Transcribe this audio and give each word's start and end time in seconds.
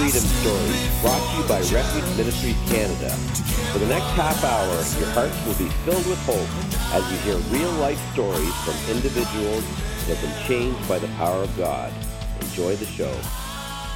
Freedom 0.00 0.22
Stories, 0.40 1.00
brought 1.02 1.20
to 1.30 1.36
you 1.36 1.46
by 1.46 1.60
Refuge 1.60 2.16
Ministries 2.16 2.56
Canada. 2.70 3.10
For 3.70 3.80
the 3.80 3.86
next 3.86 4.06
half 4.16 4.42
hour, 4.42 4.72
your 4.98 5.10
hearts 5.10 5.36
will 5.44 5.62
be 5.62 5.70
filled 5.84 6.06
with 6.06 6.18
hope 6.24 6.48
as 6.94 7.04
you 7.12 7.18
hear 7.18 7.36
real 7.52 7.70
life 7.72 8.00
stories 8.14 8.54
from 8.64 8.96
individuals 8.96 9.62
that 10.06 10.16
have 10.16 10.22
been 10.22 10.46
changed 10.46 10.88
by 10.88 10.98
the 10.98 11.06
power 11.18 11.42
of 11.42 11.54
God. 11.58 11.92
Enjoy 12.40 12.76
the 12.76 12.86
show. 12.86 13.12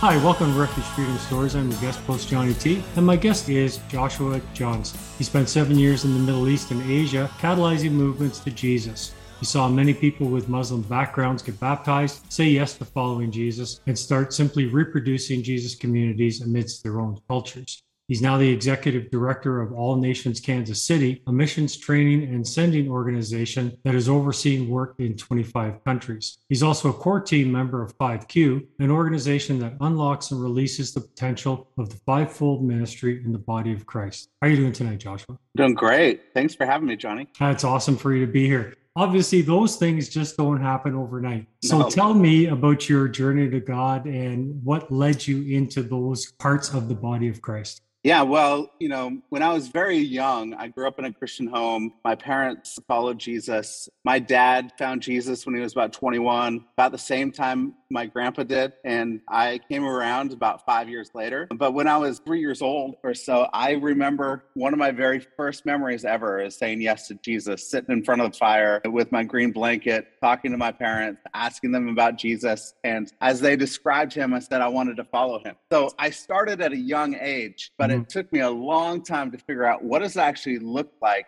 Hi, 0.05 0.23
welcome 0.23 0.53
to 0.53 0.61
Refuge 0.61 0.85
Freedom 0.89 1.17
Stories. 1.17 1.57
I'm 1.57 1.71
your 1.71 1.81
guest 1.81 2.01
host, 2.01 2.29
Johnny 2.29 2.53
T, 2.53 2.83
and 2.97 3.07
my 3.07 3.17
guest 3.17 3.49
is 3.49 3.79
Joshua 3.89 4.43
Johnson. 4.53 5.01
He 5.17 5.25
spent 5.25 5.49
seven 5.49 5.79
years 5.79 6.05
in 6.05 6.13
the 6.13 6.21
Middle 6.21 6.51
East 6.51 6.71
and 6.71 6.83
Asia, 6.83 7.31
catalyzing 7.39 7.93
movements 7.93 8.41
to 8.41 8.51
Jesus. 8.51 9.15
He 9.41 9.47
saw 9.47 9.69
many 9.69 9.93
people 9.93 10.29
with 10.29 10.49
Muslim 10.49 10.83
backgrounds 10.83 11.43
get 11.43 11.59
baptized, 11.61 12.33
say 12.33 12.45
yes 12.45 12.75
to 12.79 12.85
following 12.85 13.31
Jesus, 13.31 13.81
and 13.87 13.99
start 13.99 14.33
simply 14.33 14.67
reproducing 14.67 15.43
Jesus 15.43 15.75
communities 15.75 16.41
amidst 16.41 16.83
their 16.83 17.01
own 17.01 17.19
cultures. 17.29 17.83
He's 18.07 18.21
now 18.21 18.37
the 18.37 18.49
executive 18.49 19.11
director 19.11 19.63
of 19.63 19.73
All 19.73 19.97
Nations 19.97 20.39
Kansas 20.39 20.83
City, 20.83 21.23
a 21.27 21.33
missions 21.33 21.75
training 21.75 22.25
and 22.35 22.47
sending 22.47 22.91
organization 22.91 23.79
that 23.83 23.95
is 23.95 24.11
overseeing 24.11 24.69
work 24.69 24.97
in 24.99 25.17
25 25.17 25.83
countries. 25.85 26.37
He's 26.51 26.63
also 26.63 26.91
a 26.91 26.93
core 26.93 27.21
team 27.21 27.51
member 27.51 27.83
of 27.83 27.97
5Q, 27.97 28.67
an 28.79 28.91
organization 28.91 29.59
that 29.61 29.79
unlocks 29.81 30.33
and 30.33 30.43
releases 30.43 30.93
the 30.93 31.01
potential 31.01 31.71
of 31.79 31.89
the 31.89 31.97
fivefold 32.05 32.63
ministry 32.63 33.23
in 33.25 33.33
the 33.33 33.39
body 33.39 33.73
of 33.73 33.87
Christ. 33.87 34.29
How 34.43 34.49
are 34.49 34.51
you 34.51 34.59
doing 34.59 34.73
tonight, 34.73 34.99
Joshua? 34.99 35.39
Doing 35.57 35.73
great. 35.73 36.35
Thanks 36.35 36.55
for 36.55 36.67
having 36.67 36.89
me, 36.89 36.97
Johnny. 36.97 37.27
It's 37.41 37.65
awesome 37.65 37.97
for 37.97 38.15
you 38.15 38.27
to 38.27 38.31
be 38.31 38.47
here 38.47 38.75
obviously 38.97 39.43
those 39.43 39.77
things 39.77 40.09
just 40.09 40.37
don't 40.37 40.61
happen 40.61 40.95
overnight. 40.95 41.47
So 41.63 41.79
no. 41.79 41.91
tell 41.91 42.15
me 42.15 42.47
about 42.47 42.89
your 42.89 43.09
journey 43.09 43.51
to 43.51 43.61
God 43.61 44.07
and 44.07 44.63
what 44.65 44.91
led 44.91 45.27
you 45.27 45.43
into 45.57 45.83
those 45.83 46.33
parts 46.33 46.73
of 46.73 46.89
the 46.89 46.95
body 46.95 47.29
of 47.29 47.43
Christ. 47.43 47.83
Yeah, 48.05 48.21
well, 48.21 48.71
you 48.79 48.91
know, 48.91 49.23
when 49.31 49.43
I 49.43 49.51
was 49.55 49.69
very 49.69 49.97
young, 49.97 50.53
I 50.53 50.69
grew 50.69 50.87
up 50.87 50.99
in 50.99 51.07
a 51.07 51.13
Christian 51.13 51.47
home. 51.47 51.95
My 52.05 52.15
parents 52.15 52.79
followed 52.87 53.19
Jesus. 53.19 53.89
My 54.05 54.19
dad 54.19 54.73
found 54.79 55.01
Jesus 55.01 55.47
when 55.47 55.55
he 55.55 55.63
was 55.63 55.73
about 55.73 55.95
21, 55.95 56.67
about 56.77 56.93
the 56.93 56.99
same 56.99 57.33
time 57.33 57.73
my 57.95 58.05
grandpa 58.05 58.43
did. 58.43 58.73
And 58.85 59.21
I 59.29 59.61
came 59.71 59.85
around 59.85 60.33
about 60.33 60.67
five 60.67 60.89
years 60.91 61.11
later. 61.15 61.49
But 61.57 61.73
when 61.73 61.89
I 61.89 61.97
was 61.97 62.19
three 62.19 62.41
years 62.41 62.61
old 62.61 62.97
or 63.03 63.15
so, 63.15 63.49
I 63.55 63.73
remember 63.73 64.45
one 64.55 64.75
of 64.75 64.79
my 64.79 64.91
very 64.91 65.21
first 65.21 65.65
memories 65.65 66.05
ever 66.05 66.41
is 66.41 66.57
saying 66.57 66.83
yes 66.83 67.09
to 67.09 67.15
Jesus, 67.15 67.71
sitting 67.71 67.95
in 67.97 68.05
front 68.05 68.21
of 68.21 68.33
the 68.33 68.37
fire 68.37 68.83
with 68.85 69.13
my 69.13 69.23
green 69.23 69.53
blanket, 69.53 70.09
talking 70.21 70.51
to 70.51 70.59
my 70.59 70.73
parents, 70.73 71.23
asking 71.33 71.71
them 71.71 71.89
about 71.89 72.19
Jesus. 72.19 72.75
And 72.83 73.11
as 73.21 73.41
they 73.41 73.55
described 73.57 74.13
him, 74.13 74.35
I 74.35 74.41
said 74.41 74.61
I 74.61 74.69
wanted 74.69 74.97
to 74.97 75.05
follow 75.05 75.39
him. 75.39 75.55
So 75.71 75.91
I 75.99 76.11
started 76.11 76.61
at 76.61 76.73
a 76.73 76.77
young 76.77 77.15
age, 77.15 77.71
but 77.79 77.91
mm-hmm. 77.91 78.03
it 78.03 78.09
took 78.09 78.31
me 78.33 78.41
a 78.41 78.51
long 78.51 79.05
time 79.05 79.31
to 79.31 79.39
figure 79.39 79.65
out 79.65 79.85
what 79.85 80.01
does 80.01 80.17
it 80.17 80.21
actually 80.21 80.59
look 80.59 80.93
like 81.01 81.27